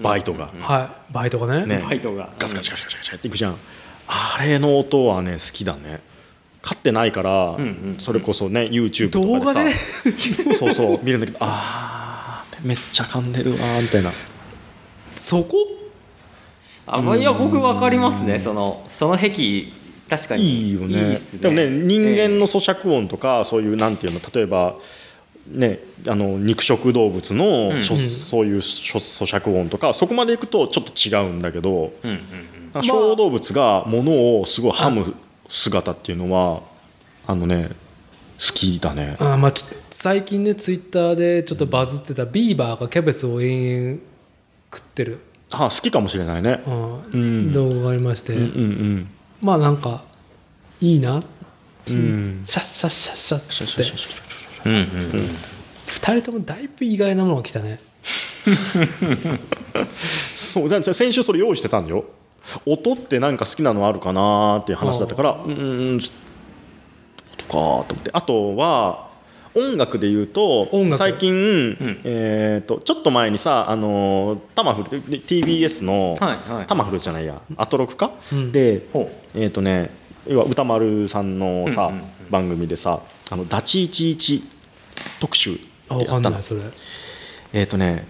[0.00, 1.12] バイトが、いはい。
[1.12, 1.66] バイトがね。
[1.66, 1.82] ね。
[1.84, 2.30] バイトが。
[2.38, 3.56] ガスガスガスガスガスガスっていくじゃん。
[4.06, 6.00] あれの音はね好きだね。
[6.62, 7.56] 飼ってないから、
[7.98, 10.48] それこそね YouTube とかでさ。
[10.48, 14.12] で そうそう見るんだけどあーめっちゃ噛んでるわーみたいな。
[15.18, 15.56] そこ？
[16.86, 18.38] あまあいや僕分かりますね。
[18.38, 19.66] そのその癖
[20.08, 20.68] 確かに。
[20.68, 21.18] いいよね。
[21.40, 22.46] でもね人間のえ。
[22.46, 24.76] 咀嚼音とか、そういうなんていうの例えば
[25.46, 27.82] ねあの肉食動物の、うん。
[27.82, 27.98] そう
[28.46, 31.92] いう咀嚼音とかそこまでいくとちょっと違うんだけど、
[32.82, 35.14] 小動物が物をすごいハむ
[35.48, 36.62] 姿っていうのは
[37.26, 37.68] あのね
[38.38, 39.54] 好きだねあまあ
[39.90, 44.00] 最近ねツイッターでちょっとバズってたビーバーがキャベツを延々
[44.72, 45.20] 食ってる、
[45.52, 50.02] あ好きかもしれないねあうん動画がありまして、うんうんまあなんか
[50.80, 51.22] いいな
[51.88, 54.23] うんうんシャッシャッシャッシャッつってシャシャシャシャ
[54.64, 54.84] うんうんうん。
[55.88, 57.78] 2人ともだいぶ意外なものが来たね。
[60.34, 62.04] そうじゃ先週それ用意してたんだよ。
[62.66, 66.12] 音ってなんか好きなのあるかなっていう話だったからうーんちょ
[67.32, 68.10] 音かと思って。
[68.12, 69.08] あとは
[69.54, 72.00] 音楽で言うと最近、ん。
[72.04, 76.66] えー、とちょっと前にさあのタマフル TBS の、はいはい。
[76.66, 77.40] タマフルじゃないや。
[77.56, 78.52] アトロクか、うん。
[78.52, 79.90] でほえっ、とね
[80.26, 82.04] 要は歌丸さんのさ、うんうんうん。
[82.30, 83.00] 番組でさ
[83.30, 84.53] 「あのダチ11
[85.20, 85.98] 特集」ってあ
[87.52, 88.06] えっ、とね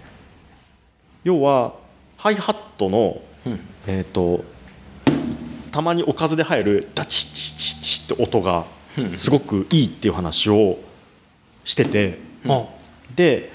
[1.23, 1.73] 要は
[2.17, 3.59] ハイハットのうん。
[3.87, 4.43] えっ、と
[5.71, 8.65] たまにおかずで入るダチチチチって音が
[8.97, 9.17] うん。
[9.17, 10.77] すごくいいっていう話を
[11.63, 12.19] してて。
[12.47, 12.65] あ。
[13.15, 13.51] で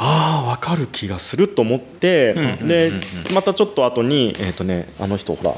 [0.00, 2.68] ああ分かる気がすると思ってうんうんうんうん。
[2.68, 2.92] で
[3.32, 5.54] またちょっと後にえっ、とねあの人ほら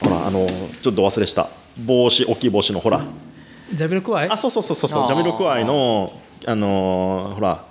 [0.00, 0.46] ほらあの
[0.82, 1.48] ちょっと忘れした。
[1.78, 3.04] 帽子大きい帽子のほら
[3.72, 4.28] ジャビロクワイ？
[4.28, 6.12] あそうそうそうそうジャミロクワイの
[6.46, 7.64] あのーほら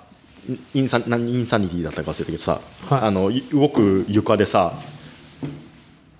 [0.74, 3.00] インサ何インサニティだったか忘れたけどさ、はい。
[3.00, 4.74] あのい動く床でさ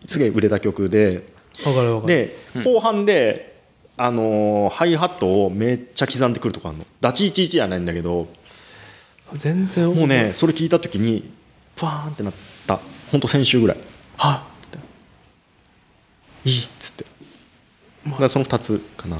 [0.07, 1.35] すげえ売れた曲で。
[1.65, 2.15] 分かる分かる。
[2.15, 3.61] で、後半で、
[3.97, 6.87] あのーハイハットをめっちゃ刻んでくるとかあるの。
[7.01, 8.29] ダチイチイチやないんだけど。
[9.35, 11.33] 全然もうねそれ聞いた時に
[11.77, 12.35] パーンってなっ
[12.67, 12.79] た。
[13.11, 13.79] 本当先週ぐらい。
[14.17, 14.71] はっっ
[16.45, 16.51] て。
[16.51, 17.05] いいっつって、
[18.11, 19.17] だからその2つかな。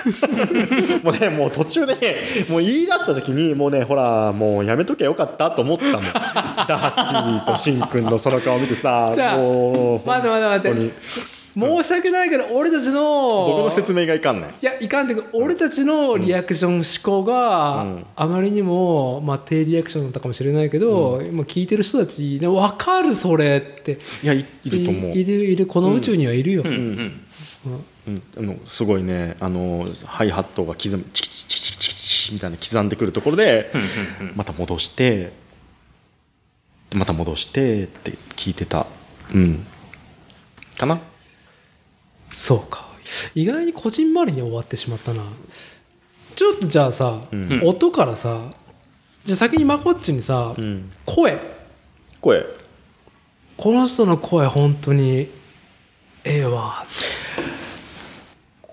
[1.04, 2.16] もうねもう途中でね
[2.48, 6.00] もう言い出した時にもうねほらもうやめときゃよかったと思ったの
[6.66, 11.40] ダッティとシンくんのその顔見てさじゃあもう待って待って待って。
[11.52, 18.06] 申し訳ないけど俺たちの僕の説明がいかんないいやいかんっていうか俺たちのリアクション思考がうん。
[18.14, 23.98] あまりにも、まあ、低リアクションだったかもしれないけど、まあ聞いてる人たち、ね、分かるそれって。
[24.22, 25.10] いやいいると思う。
[25.10, 25.66] いいるいる。
[25.66, 27.24] この宇宙にはいるよ、うん
[27.66, 33.70] うん、あのすごいねあのハイハットが刻むチキチキチキチキチキみたいな刻んでくるところで
[34.34, 35.32] また戻して
[36.94, 38.86] また戻してって聞いてた
[39.34, 39.66] うん
[40.78, 41.00] かな
[42.30, 42.88] そうか
[43.34, 45.22] 意外にこじんまりに終わってしまったな
[46.34, 48.52] ちょっとじゃあさ、うん音からさ
[49.26, 51.38] じゃあ先にまこっちにさ、うん声
[52.22, 52.46] 声
[53.58, 55.28] この人の声本当に
[56.24, 56.84] ええわ。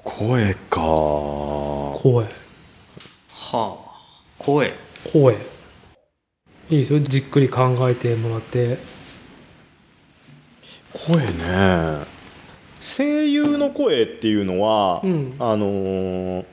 [0.04, 0.82] 声か。
[0.82, 2.26] 声。
[3.30, 4.24] はあ。
[4.38, 4.74] 声。
[5.12, 5.34] 声。
[6.70, 7.00] いいですよ。
[7.00, 8.78] じっくり考えてもらって。
[10.92, 12.06] 声ね。
[12.82, 15.36] 声優の声っていうのは、うん。
[15.40, 16.46] あのー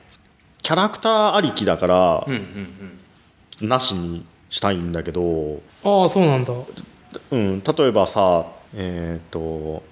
[0.65, 2.33] キャラクターありきだからうん
[3.61, 6.53] うんなしにしたいんだけど、ああそうなんだ。
[7.31, 9.83] うん、例えばさえっ、と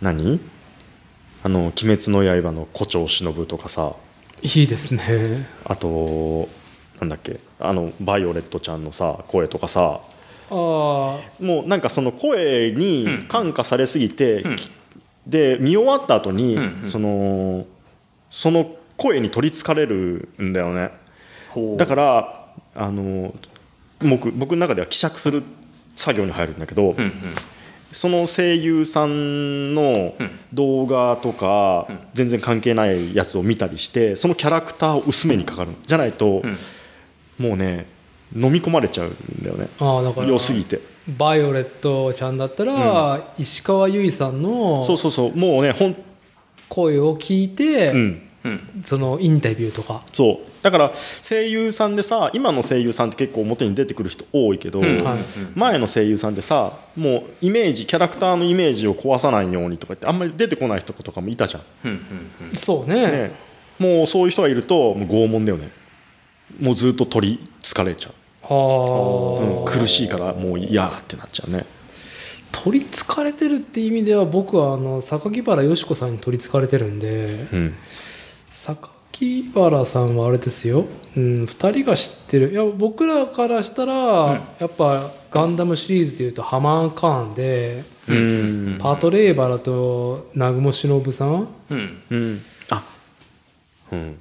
[0.00, 0.40] 何？
[1.42, 3.94] あの「鬼滅の刃」の胡蝶忍とかさ。
[4.42, 5.46] いいですね。
[5.64, 6.48] あと
[7.00, 7.40] なんだっけ？
[7.58, 10.00] あのバイオレットちゃんのさ声とかさ。
[10.50, 10.54] ああ
[11.40, 13.24] もうなんかその声にうん。
[13.26, 14.56] 感化されすぎて、うん。
[15.26, 16.90] で見終わった後に、うんうん。
[16.90, 17.66] その
[18.30, 20.90] その声に取りつかれるんだよね。
[21.76, 23.34] だからあの
[24.00, 25.42] 僕僕の中では希釈する
[25.96, 27.12] 作業に入るんだけど、うんうん
[27.94, 30.30] その声優さんのうん。
[30.52, 31.98] 動画とか、うん。
[32.14, 36.58] 全然関係ないやつを見たりしてそのキャラクターを薄めにかかるじゃないと、うん。
[37.38, 37.86] もうね
[38.34, 39.68] 飲み込まれちゃうんだよね。
[39.78, 40.80] ああだから良すぎて。
[41.06, 45.36] バイオレットちゃんだったら、石川由依さんのそうそうそう。
[45.36, 45.96] もうねほん、
[46.68, 48.82] 声を聞いて、うん、うん。
[48.82, 50.02] そのインタビューとか。
[50.12, 50.92] そうだから
[51.22, 55.18] 声優さんでさ今の声優さんって結構表に出てくる人多いけど、うんはい。
[55.54, 61.62] 前の声優さんってさもうイメージキャラクターのイメージを壊さないようにとか言ってあんまり出てこない人とかもいたじゃん。
[61.84, 61.94] うんう
[62.46, 62.56] んうん。
[62.56, 63.10] そうね。
[63.10, 63.32] ね、
[63.78, 65.70] もうそういう人がいるともう拷問だよね。
[66.58, 68.12] もうずっと取りつかれちゃう、
[68.50, 71.66] うん苦しいからもう嫌ってなっちゃうね。
[72.52, 77.74] 取りつかれてるって意味では僕はあの榊原よし子さんに取りつかれてるんでうん。
[78.50, 78.88] 榊
[79.54, 80.86] 原さんはあれですよ、
[81.16, 82.50] うん、2人が知ってる。
[82.50, 83.94] いや僕らからしたら、
[84.58, 88.78] やっぱガンダムシリーズでいうとハマーカーンで、うん。
[88.78, 91.48] パトレーバラと南雲忍さん？
[91.70, 92.02] うん。
[92.10, 92.40] うん。
[92.70, 92.84] あ。
[93.92, 94.20] うん。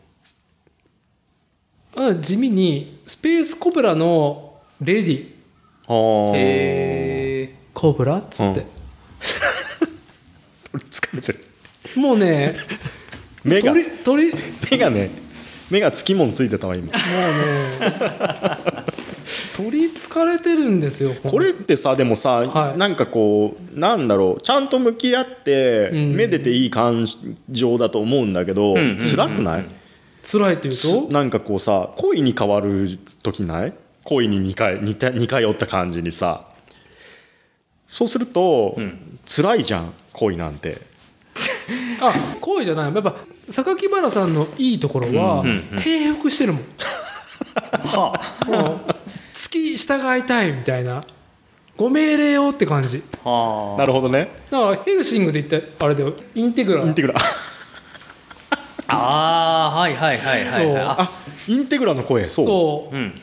[1.96, 5.28] あ地味にスペースコブラのレディ。
[5.88, 6.36] あー。
[6.36, 8.66] へえコブラっつって、
[10.72, 11.39] 取りつかれてる。
[11.96, 12.56] もうね
[13.44, 13.72] 目が。
[13.74, 14.39] 取り取りも
[14.72, 15.12] 目がね
[15.70, 16.88] 目がつきものついてたわ今。
[16.88, 16.98] うね
[19.56, 21.50] 取りつかれてるんですよ これ。
[21.52, 22.78] ってさでもさ、はい。
[22.78, 26.16] なんかこうなんだろうちゃんと向き合って、うん。
[26.16, 27.08] めでていい感
[27.50, 29.66] 情だと思うんだけど、うんうんうん辛くない、
[30.24, 31.12] 辛いっていうと？
[31.12, 33.74] なんかこうさ恋に変わる時ない？
[34.04, 36.46] 恋に似回似た似通った感じにさ。
[37.88, 39.20] そうすると、ん。
[39.26, 40.78] 辛いじゃん恋なんて。
[42.02, 42.94] あ恋じゃない。
[42.94, 43.16] やっぱ
[43.50, 45.44] 榊原さんのいいところは、
[45.80, 46.64] 平服してるもん。
[47.86, 48.96] はもう
[49.34, 51.04] 月従いたいみたいな。
[51.76, 53.02] ご命令よって感じ。
[53.24, 53.78] あはあ。
[53.80, 54.30] なるほどね。
[54.52, 56.14] だからヘルシングで言ったあれだよ。
[56.36, 56.84] インテグラ。
[56.84, 57.16] インテグラ。
[58.88, 60.66] ああはいはいはいはい。
[60.68, 60.96] はいあ。
[61.02, 61.12] あ
[61.48, 62.30] インテグラの声。
[62.30, 62.46] そう。
[62.46, 62.96] そう。
[62.96, 63.20] うん。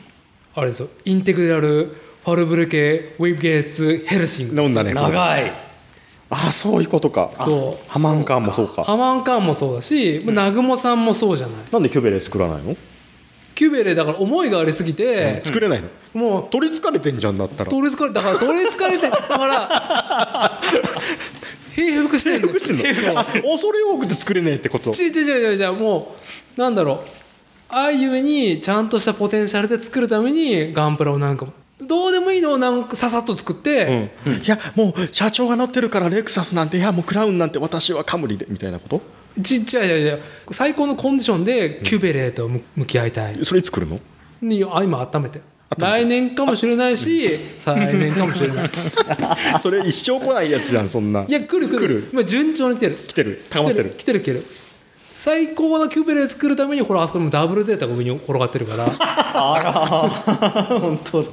[0.53, 0.89] あれですよ。
[1.05, 1.95] インテグラル
[2.25, 4.61] ファルブルケウィブゲーツヘルシング。
[4.63, 4.93] 飲んだね。
[4.93, 5.53] 長い
[6.33, 7.29] あそういうことか。
[7.39, 7.89] そう。
[7.91, 8.83] ハマンカーンもそうか。
[8.85, 11.55] ハマンカーンもそうだし、南雲さんもそうじゃない。
[11.71, 12.75] なんでキュベレ作らないの、
[13.53, 15.89] キュベレだから思いがありすぎて、作れないの？
[16.13, 17.69] もう取りつかれてんじゃんだったら。
[17.69, 20.61] 取りつかれだから取りつかれてだから
[21.75, 22.83] 平服してる服してんの？
[23.19, 24.91] あ恐れ多くて作れねえってこと？
[24.93, 25.21] 違う違
[25.51, 26.15] う違う違うも
[26.57, 27.09] うなんだろう。
[27.73, 31.47] ああいうにちゃんとしたポテンシャルで作るためにガンプラをなんか
[31.81, 39.01] どうでもいいのをなんかささっと作って、うんいやもう社長が乗ってるからレクサスなんていやもうクラウンなんて私はカムリでみたいなこと？
[39.41, 40.21] ちっちゃい違う違う
[40.51, 43.99] 最高のコンディションでキュベレーと向向き合いたい、それ作るの？
[44.41, 45.41] にあ今温めて。
[45.77, 48.69] 来年かもしれないし再来年かもしれない。
[49.63, 51.23] それ一生来ないやつじゃんそんな。
[51.25, 51.79] いや来る来る。
[51.79, 52.09] 来る。
[52.11, 52.95] 今順調に来てる。
[53.07, 53.41] 来てる。
[53.49, 54.45] 高まってる来てる来てる
[55.15, 58.85] 最高のキュベレー作るためにほらあそこにもダブルゼータが上に転がってるから。
[58.87, 61.29] 本当だ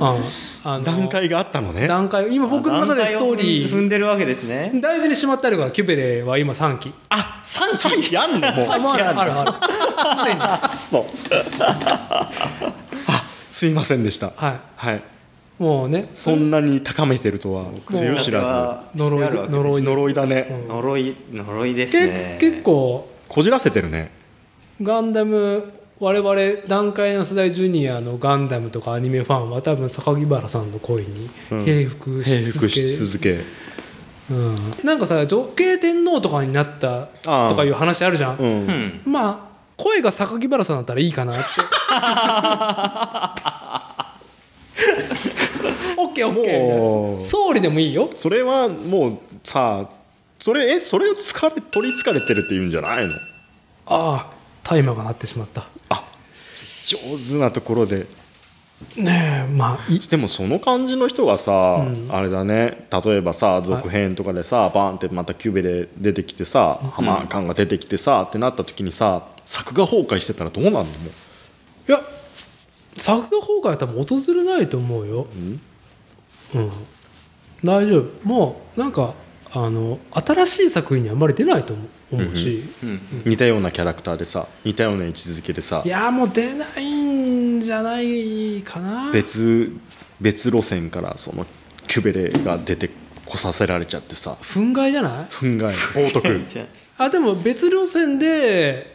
[0.00, 0.16] あ
[0.64, 1.86] あの段階があったのね。
[1.86, 3.70] 段階今僕の中でストーリー。
[3.70, 4.72] 踏んでるわけですね。
[4.74, 6.92] 大事にしまってあるからキュベレーは今3期。
[7.10, 7.70] あ三
[8.02, 8.40] 期やんの？
[8.80, 9.04] もうある。
[9.08, 9.52] あるある。
[9.52, 10.40] すでに
[10.76, 11.04] そう。
[13.08, 14.32] あすいませんでした。
[14.36, 15.00] ははいい
[15.58, 20.48] もうねそんなに高めてるとはつゆ知ら呪い呪いず呪いだね。
[20.50, 20.68] うん。
[20.68, 24.10] 呪い呪いですけね結構こじらせてるね。
[24.82, 31.64] ガンダム我々段階の世代ジュニアのガンダムとかアニメファンは多分榊原さんの声にうん。
[31.64, 33.40] 平服し続け、し続け。
[34.30, 38.46] うん、なんかさ女系天皇とかになったとかいう話あるじゃん、うん。
[38.46, 41.42] うんまあ声が榊原さんだったらいいかなって
[45.96, 48.10] オッケーオッケー総理でもいいよ。
[48.16, 49.88] それはもうさ
[50.38, 53.14] それえそれを疲れ取りつかれてるって言うんじゃないの？
[53.14, 53.18] あ
[53.86, 54.26] あ
[54.64, 55.66] タイマーが鳴ってしまった。
[55.88, 56.04] あ
[56.84, 58.06] 上手なところで。
[58.96, 62.08] ねえまあいでもその感じの人がさ、うん。
[62.10, 62.88] あれだね。
[63.04, 70.82] 例えばさ続編とかでさ、バーンってまたキューベで出てきてさ、ハマーカンが出てきてさってなった時にさ作画崩壊してたらどうなんの？
[70.82, 70.88] も
[71.86, 71.90] う。
[71.90, 72.00] いや
[72.96, 75.26] 作画崩壊は多分訪れないと思うよ。
[75.34, 75.38] う
[76.58, 76.70] ん？
[77.64, 78.28] 大丈夫。
[78.28, 79.14] もうなんか
[79.52, 83.00] あの新しい作品にあんまり出ないと思う思うし、うん。
[83.24, 85.82] 似たようなキャラクターでさ似たような位置づけでさ。
[85.84, 89.10] いやもう出ないんじゃないかな。
[89.12, 89.72] 別
[90.20, 91.46] 別路線からその
[91.86, 92.90] キュベレが出て
[93.24, 94.36] こさせられちゃってさ。
[94.42, 95.26] 憤慨じゃない？
[95.30, 95.70] 憤慨。
[95.94, 96.66] 冒涜
[96.98, 98.91] あでも別路線で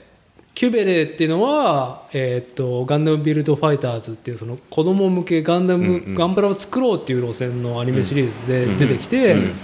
[0.57, 6.15] キュベレっていうのは、えー、とガンダムビルドファイターズっていうその子供向けガンダム、うんうん。
[6.15, 9.55] ガンプラを作ろうっていう路線のアニメシリーズで出てきて、うんうん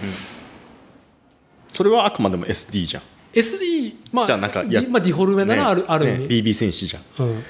[1.71, 3.03] それはあくまでも SD じゃん。
[3.33, 7.25] SD まあじゃあなんかやディまあ、ディフォルメならある,、ねある意味、ね BB 戦士じゃん。
[7.25, 7.43] うん、い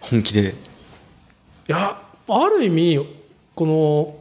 [0.00, 0.54] 本気で。
[1.66, 3.06] やある意味
[3.54, 4.16] この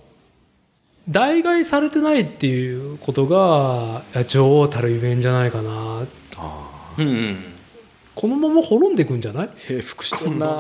[1.09, 6.05] 代替されてないっていうことが女王たるゆえんじゃないかな。
[6.97, 7.52] うんうん
[8.15, 9.49] このまま滅んでいくんじゃない？
[9.57, 10.59] 平服してんな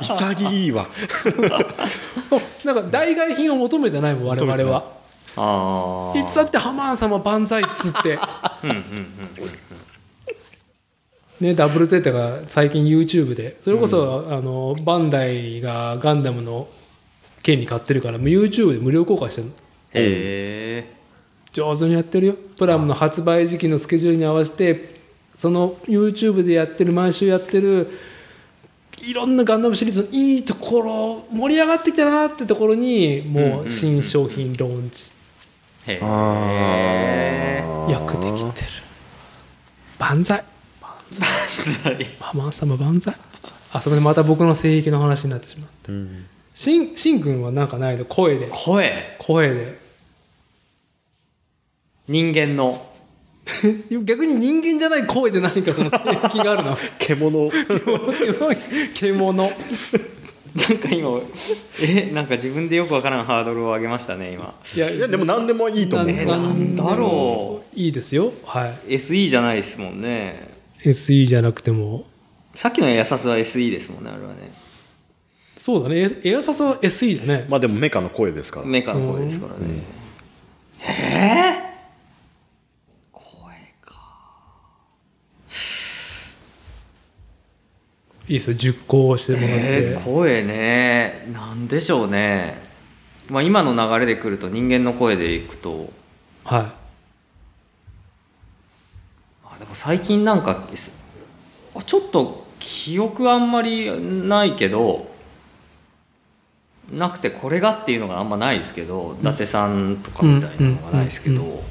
[0.00, 0.86] 潔いわ。
[2.64, 4.84] なんか代替品を求めてないもん我々は。
[5.36, 8.18] ああいつだってハマーン様万歳っつって、
[8.64, 8.78] うんうんうん
[11.40, 13.58] ね、ダブルゼータが最近 YouTube で。
[13.64, 16.68] それこそ、あのバンダイがガンダムの
[17.42, 19.52] 権利買ってるから YouTube で無料公開してるの。
[19.94, 20.92] へえ
[21.50, 22.34] 上手にやってるよ。
[22.56, 25.01] プラムの発売時期のスケジュールに合わせて
[25.36, 27.90] その YouTube でやってる毎週やってる
[28.98, 35.10] いろんなガンダムシリーズのいいところ盛り上がってきたなってところにもう新商品ローンチ。
[35.88, 38.68] へえよくできてる。
[39.98, 40.44] 万歳。
[42.20, 43.16] ハマーン様万歳。
[43.72, 46.26] あそこでまた僕の性癖の話になってしまううん。
[46.54, 48.04] しんしんくんはなんかないの？
[48.04, 48.48] 声で。
[48.52, 49.16] 声。
[49.18, 49.80] 声で。
[52.06, 52.91] 人間の
[54.04, 56.78] 逆に人間じゃない声で何かその性癖があるの。
[56.98, 57.50] 獣。
[58.94, 59.52] 獣。
[60.54, 61.20] なんか今
[61.80, 64.54] えなんか自分でよくわからんハードルを上げましたね今。
[64.76, 66.10] いやいやでも何でもいいと思う。
[66.10, 67.78] えなんだろう。
[67.78, 68.32] いいですよ。
[68.44, 68.96] はい。
[68.96, 70.48] SE じゃないですもんね。
[70.84, 72.04] SE じゃなくても。
[72.54, 74.52] さっきのエアサスは SE ですもんねあれはね。
[75.56, 76.10] そうだね。
[76.24, 78.66] エエアサスは SE だね、まあでもメカの声ですから。
[78.66, 79.70] メカの声ですからね、うん。
[80.78, 81.62] へえ
[83.12, 84.00] 声か
[88.28, 88.54] いいですよ。
[88.54, 91.28] 熟考してもらって、えー声ね。
[91.32, 92.62] なんでしょうね。
[93.28, 95.90] まあ今の流れで来ると人間の声でいくと。
[96.44, 96.74] は
[99.44, 100.66] あでも最近なんか
[101.86, 105.12] ちょっと記憶あんまりないけど
[106.92, 111.62] なくてこれがっていうのがあんまないですけど、伊達さんとかみたいなのがないですけど、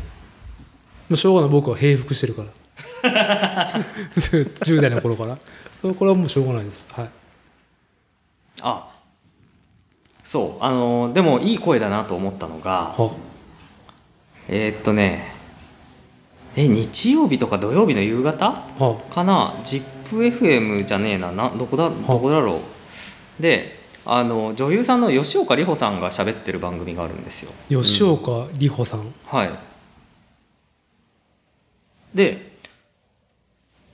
[1.10, 1.50] うしょうがない。
[1.50, 2.50] 僕は平服してるから。
[4.16, 5.38] 10代の頃から
[5.82, 6.88] これはもうしょうがないです。
[6.92, 7.10] はい。
[8.62, 8.88] あ
[10.24, 10.64] そう。
[10.64, 13.12] あのでもいい声だなと思ったのがは。
[14.48, 15.34] えーっとね
[16.56, 19.02] え日曜日とか土曜日の夕方は。
[19.10, 21.32] かな？ZIPFM じゃねえな。
[21.32, 21.90] などこだ？
[21.90, 22.60] どこだろ
[23.40, 23.42] う？
[23.42, 27.52] であの女優さんの吉岡里帆さんが喋ってる番組があるんですよ。
[27.70, 29.52] 吉岡里帆さん、はい。
[32.14, 32.52] で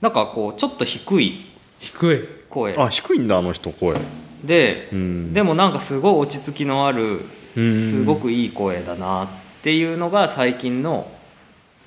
[0.00, 1.46] なんかこうちょっと低い
[1.80, 2.28] 低い。
[2.48, 2.74] 声。
[2.76, 3.96] あ低いんだあの人声。
[4.44, 5.32] で、うん。
[5.32, 7.20] でもなんかすごい落ち着きのある
[7.56, 7.66] うん。
[7.66, 9.28] すごくいい声だなっ
[9.62, 11.10] ていうのが最近の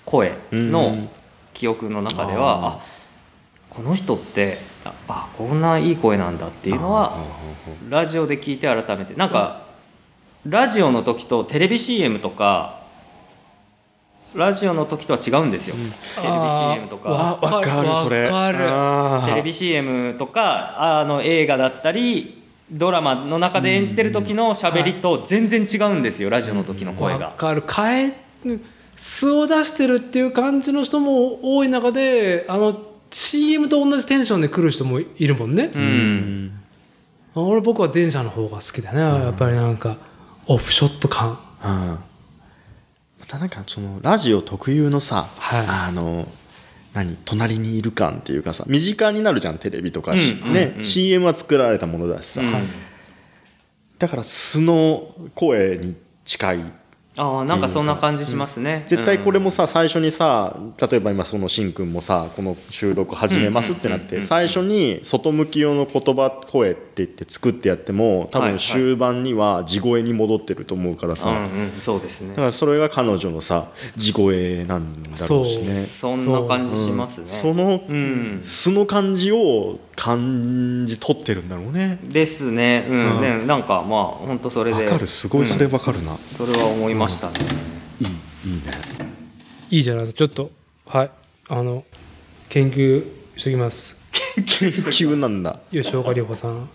[0.06, 0.72] 声うん。
[0.72, 1.10] の
[1.54, 2.80] 記憶の中では、ああ
[3.70, 7.26] この人ってああこんないい声なんだっていうのは
[7.90, 9.14] ラジオで聞いて改めて。
[9.14, 9.62] なんか
[10.46, 12.81] ラジオの時とテレビ CM とか
[14.34, 15.76] ラジオの時とは違うんですよ、
[16.16, 17.40] テレビ CM とか。
[17.42, 18.22] あーわかるそれ。
[18.24, 18.60] わかる。
[18.70, 19.30] あー。
[19.30, 27.28] テレビ CM とかあの映画だったりドラマの中で演じてる時の喋りと全然違うんですよラジオの時の声が。
[27.28, 27.64] わかる。
[27.70, 28.14] 変え
[28.96, 32.80] 素を出してるっていう感じの人も多い中であの
[33.10, 36.52] CM と同じテンションで来る人もいるもんね、うん。
[37.36, 39.98] あ俺僕は前者の方が好きだね、やっぱりなんか
[40.48, 41.38] オフショット感。
[41.66, 41.98] うん
[43.38, 45.66] なんかそのラジオ特有のさ、はい。
[45.68, 46.28] あの
[46.94, 50.84] 何隣にいる感っていうかさ身近になるじゃんテレビとか、うんね、うんうん。
[50.84, 52.70] CM は作られたものだしさ、うん。
[53.98, 56.81] だから素の声に近い
[57.18, 58.84] ああなんかそんな感じしますね。
[58.88, 60.56] 絶対これもさ最初にさ
[60.90, 64.22] 例えば今そのしんくんもさこの収録始めますってなっうんうんうんうん。
[64.22, 72.30] て最初に外向き用の言葉声って言って作ってやっても多分終盤には地声に戻ってると思うからうさ、んうんそうですね。
[72.30, 72.42] だか。
[72.44, 75.64] らそれが彼女のさ地声なんだろうしね。
[75.64, 77.28] そんな感じしますね。
[77.28, 78.42] そのうん。
[78.46, 82.00] 素の感じを感じ取ってるんだろうね。
[82.04, 82.86] ですね。
[82.90, 83.22] うん、うん。
[83.22, 84.86] ねなんかまあ本当それで。
[84.86, 85.08] わかる。
[85.08, 85.74] すごいそれうん。
[85.74, 87.34] わかるな、それは思いましたね。
[88.00, 88.08] いい。
[88.08, 88.62] いいね。
[89.70, 90.18] いいじゃないですか。
[90.20, 90.52] ちょっと
[90.86, 91.12] はい。
[91.50, 91.84] あの
[92.50, 94.02] 研究しときます。
[94.36, 96.70] 研究なんだ吉岡里帆さん。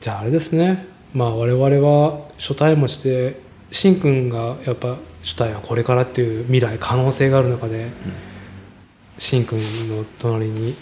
[0.00, 0.86] じゃああれですね。
[1.14, 3.40] まあ我々は初対もして
[3.72, 7.88] しんくんがやっぱ初対はこれからっていう未来可能性がある中で、
[9.18, 10.76] しんくんの隣に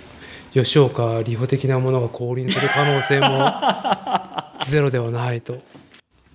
[0.53, 5.59] 吉岡里帆的なものが降臨する可能性もゼロではないと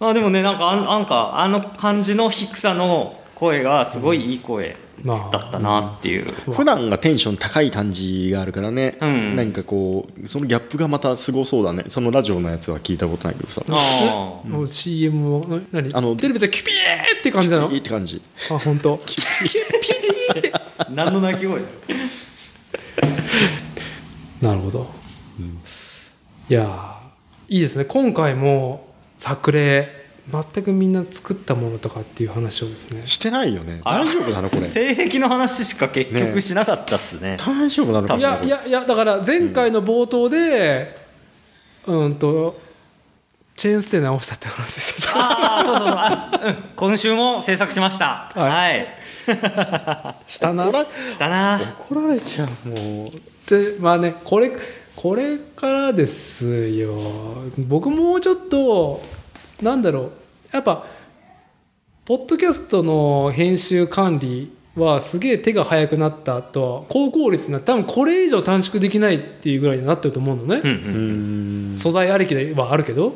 [0.01, 5.37] まあでもねなんかあんなんかあの感じの低さの声がすごいいい声まあ。
[5.37, 6.25] だったなっていう。
[6.51, 9.35] 普段がテンション高い感じがあるからね、うん。
[9.35, 11.85] 何かこうそのギャップがまたすごそうだね。
[11.89, 13.61] そのラジオのやつは聞いたことないけどさ。
[13.69, 15.93] あもう CM もな何？
[15.93, 17.71] あのテレビでキュピーって感じなの？
[17.71, 18.19] いいって感じ。
[18.49, 18.99] あ本当。
[20.79, 21.61] あ何の鳴き声？
[24.41, 24.89] なるほど、
[26.49, 27.85] いやーいいですね。
[27.85, 28.90] 今回も
[29.21, 29.87] 作例
[30.31, 33.05] 全くみんな作ったものとかっていう話をですね。
[33.05, 33.81] してないよね。
[33.83, 34.61] あ大丈夫なのこれ。
[34.63, 37.37] 性癖の話しか結局ねしなかったっすね。
[37.37, 40.95] 大丈夫なのかいやいやいやだから前回の冒頭で
[41.85, 42.59] うんと
[43.55, 45.01] チェーンステ直したって話した。
[45.01, 46.63] じゃんああそうそうそう。
[46.75, 48.31] 今週も制作しました。
[48.33, 48.87] はい。
[49.27, 50.65] はい、 したな。
[51.11, 51.75] したな。
[51.87, 53.11] 怒られちゃうもう。
[53.47, 54.51] でまあねこれ
[54.95, 56.93] これからですよ。
[57.67, 59.01] 僕もうちょっと
[59.61, 60.11] なんだろう。
[60.51, 60.85] やっぱ
[62.05, 71.75] ポッドキャストの編集管理はすげえ手が早くなったとは高効率にな多分これ以上短縮できないっていうぐらいになってると思うのね、うんううん。
[71.75, 73.13] ん素材ありきではあるけど。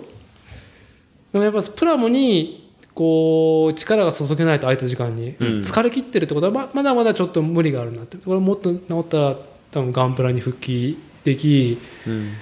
[1.34, 5.34] でもやっぱプラモにこう力が注げないと空いた時間にん。
[5.62, 8.18] 疲れ切ってるってことはままだまだちょっと無理があるなって。
[8.18, 9.36] これもっと治ったら
[9.72, 12.34] 多分ガンプラに復帰できうん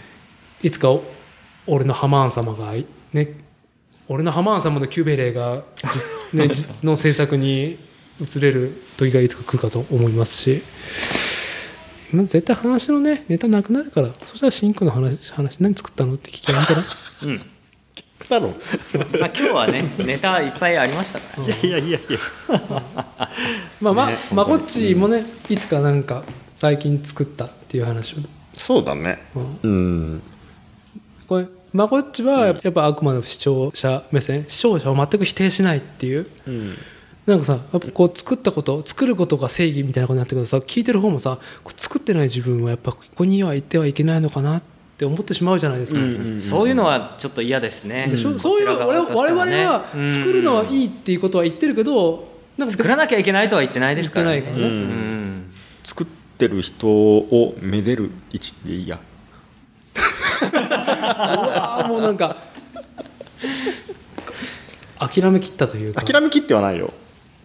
[0.62, 1.04] いつかお
[1.66, 2.74] 俺のハマーン様が
[3.14, 3.34] ね
[4.08, 5.64] 俺のハマーン様のキュベレイが
[6.32, 7.78] じ、 ね、じの制作に
[8.22, 10.62] 移れる時がいつか来るかと思いますし
[12.12, 16.86] まあ絶対話のねネタなくなるからそしたらシンクの話話何作ったのって聞きゃいいんじゃない？
[17.26, 17.42] うん。
[18.30, 18.54] だろ
[19.20, 21.44] まあ、今日はねネタいっぱいありましたから。
[21.44, 22.20] いやいやいやいや。
[23.82, 26.24] まあまあ、ねまこっちもねいつかなんか
[26.56, 28.18] 最近作ったっていう話を、
[28.54, 29.20] そうだね。
[29.36, 29.60] うん。
[29.64, 29.68] う
[30.16, 30.22] ん。
[31.28, 36.28] これまこっちはやっぱあくまでも視聴者目線視聴者を全く否定しないっていう。
[36.47, 36.78] うん。
[37.26, 41.39] なんかさやっぱこう作ったこと作ることが正義みたいなことになってくるとさ聞いてる方もさ
[41.76, 44.62] 作ってない自分はやっぱここには行ってはいけないのかなっ
[44.97, 46.01] て思ってしまうじゃないですか。
[46.39, 48.10] そういうのはちょっと嫌ですね。
[48.12, 48.38] でしょ？
[48.38, 52.28] そういうの我々我々は作るのはいいっていうことは言ってるけど
[52.58, 54.41] なんか作らなきゃいけないとは言ってないですからね。
[54.41, 54.76] 言ってないからね。
[54.76, 55.51] うん。
[55.86, 56.08] 作っ
[56.38, 59.00] てる人をめでる位置でいいや。
[60.42, 62.38] うわーもうなんか
[65.00, 66.02] 諦めきったというか。
[66.02, 66.94] 諦めきってはないよ。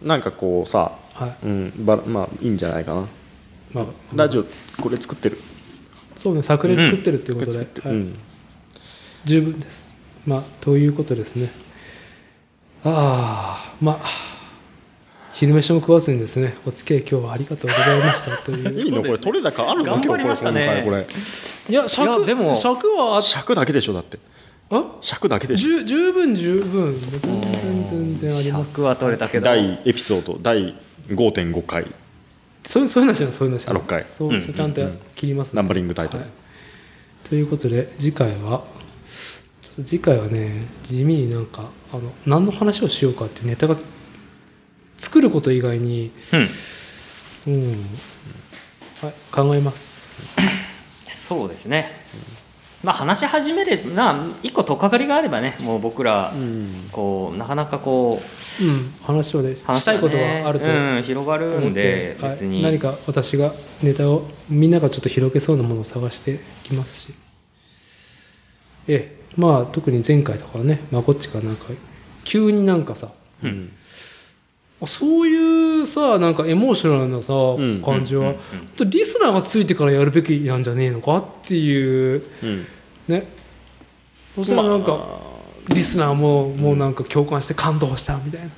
[0.01, 1.45] なんかこうさはい。
[1.45, 3.07] うんばまあいいんじゃないかな。
[3.71, 3.85] まあ、
[4.15, 4.45] ラジオ
[4.81, 5.37] これ作ってる。
[6.15, 7.95] そうね作例作ってるっていうことで、はい作ってる。
[7.95, 8.19] うん。
[9.25, 9.93] 十分です。
[10.25, 11.51] まあということですね。
[12.83, 14.38] ああまあ
[15.39, 18.73] 昼飯も食わずにですねお付き合い今日はありがとうございましたという。
[18.83, 19.01] いいの？
[19.01, 19.91] これ取れ高あるの？
[19.95, 20.65] 頑張りましたね。
[20.65, 21.15] 今日これ今回
[21.69, 24.19] いや尺いやでも尺は尺だけでしょだって。
[24.69, 24.83] あ？
[24.99, 25.79] 尺だけでしょ。
[25.79, 26.99] 十十分十分。
[27.21, 28.71] 全然全然あります。
[28.71, 29.45] 尺は取れたけど。
[29.45, 30.75] 第エピソード第
[31.07, 31.85] 5.5回。
[32.65, 34.03] そうそういう話なのそういう話なのあ六回。
[34.03, 34.81] そう、ちゃんと
[35.15, 36.19] 切りますナンバリングタイトル。
[36.19, 36.29] はい。
[37.29, 38.61] ということで次回は
[39.85, 43.77] 次回はね地味になんかあの何の話をしようかっていうネタが
[44.99, 46.11] 作ること以外に
[47.47, 47.53] うん。
[47.53, 47.71] うん、
[49.01, 50.07] はい、考えます。
[51.07, 51.91] そうですね。
[52.83, 56.89] まあ話し始めれな一個取っかかりがあればねもう僕らうん。
[56.91, 67.13] こうなかなかこううん話をね話したいことがあるとうん、広がるんでて、はい別に、何か私がネタをみんながちょっと広げそうなものを探してきますし。
[68.87, 71.65] ええまあ特に前回とかはねまこっちがなんか
[72.23, 73.09] 急になんかさ
[73.43, 73.71] うん。
[73.77, 73.78] あ
[74.85, 77.81] そういうさなんかエモーショナルなさ、ん。
[77.81, 78.67] 感じは、うんうんほん。
[78.77, 82.65] とリスナーがついてからやるべきなんじゃねえのかっていううん。
[83.07, 83.27] ね。
[84.35, 85.73] そしたらなんか、まあ。
[85.73, 88.49] リスナーももうなんか共感して感動したみたいな、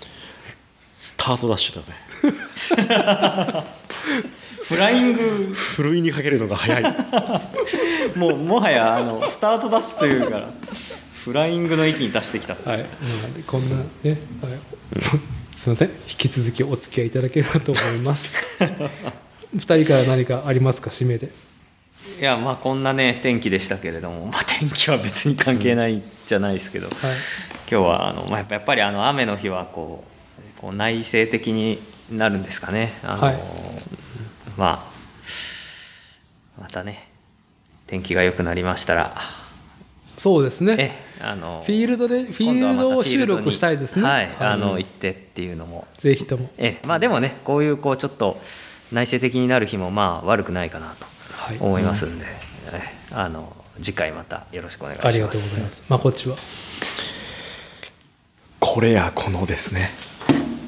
[0.96, 1.96] スタートダッシュだね。
[4.64, 5.54] フライング。
[5.54, 6.84] ふるいにかけるのが早い。
[8.16, 10.50] もうもはやあのスタートダッシュというか
[11.26, 12.56] フライングの域に達してきた。
[12.64, 12.86] はい、
[13.46, 14.18] こんなね、はい、
[15.62, 15.89] すいません。
[15.89, 18.36] 引き続きお付き合いいただければと思います。
[19.53, 20.89] 二人から何かありますか？
[20.89, 21.30] 締めで。
[22.20, 26.95] いやまあこんなね天気でしたけれども、まあ、天気は別に関係ないじゃないですけど、はい。
[26.97, 27.12] 今
[27.68, 30.03] 日はあの、まあ、やっぱりあの雨の日はこ
[30.57, 32.93] うこう内省的になるんですかね。
[33.03, 33.39] あの、はい。
[34.57, 34.89] ま
[36.57, 37.07] あまたね
[37.86, 39.14] 天気が良くなりましたら。
[40.18, 40.76] そうですね。
[40.80, 44.04] えあのフィールドでフィールドを収録したいですね。
[44.04, 45.88] はい、あの行ってっていうのも。
[45.98, 46.50] ぜひとも。
[46.58, 48.42] ええまあでもねこういうこうちょっと
[48.92, 51.58] 内省的になる日もまあ悪くないかなとはい。
[51.60, 52.26] 思いますんで、
[52.74, 55.08] ええあの次回またよろしくお願いします。
[55.08, 55.86] ありがとうございます。
[55.90, 56.36] まあこっちは。
[58.60, 59.89] これやこのですね。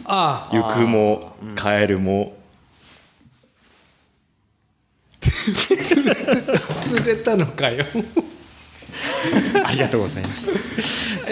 [0.06, 0.56] ああ。
[0.56, 2.38] 行くも帰るも。
[5.24, 7.86] 忘れたのかよ
[9.64, 10.52] ありがとうございました。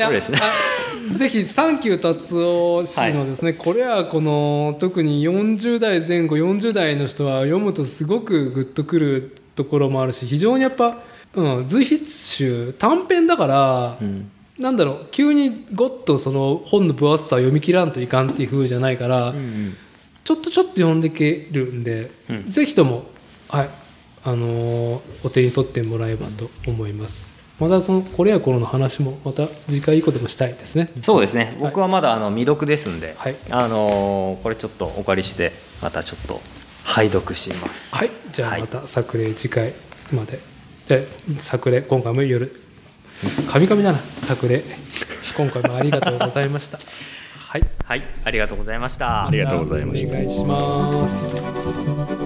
[0.10, 0.40] ですね。
[0.42, 0.82] あ
[1.14, 11.02] ぜひサンキュー達夫氏のですね、これはこの特に40代前後40代の人は読むとすごくグッとくるところもあるし非常にやっぱ、
[11.36, 14.32] うん、随筆集短編だから、うん。
[14.60, 19.34] なんだろう急にゴッとその本の分厚さを読み切らんといかんっていう風じゃないから、
[20.24, 22.52] ちょっとちょっと読んでいけるんで、うん。
[22.52, 23.06] ぜひとも、
[23.48, 23.70] はい
[24.24, 27.31] あのーお手に取ってもらえばと思います。
[27.62, 30.90] またそのこれやこれの話もまた次回以降でもしたいですね。
[30.96, 31.56] そうですね。
[31.60, 33.36] 僕はまだあの未読ですんで、はい。
[33.52, 36.42] あのこれちょっとお借りしてまたちょっと
[36.86, 37.96] 拝読します。
[37.96, 38.62] はい、じゃあはい。
[38.62, 39.74] また作例次回
[40.12, 40.40] まで。
[40.88, 42.52] じゃあ作例今回も夜。
[43.48, 44.64] 神々だな作例。
[45.38, 46.80] 今回もありがとうございました。
[47.38, 48.08] はい、はい。
[48.24, 49.28] ありがとうございました。
[49.28, 51.08] ありがとうございましたお願いしま
[52.18, 52.21] す。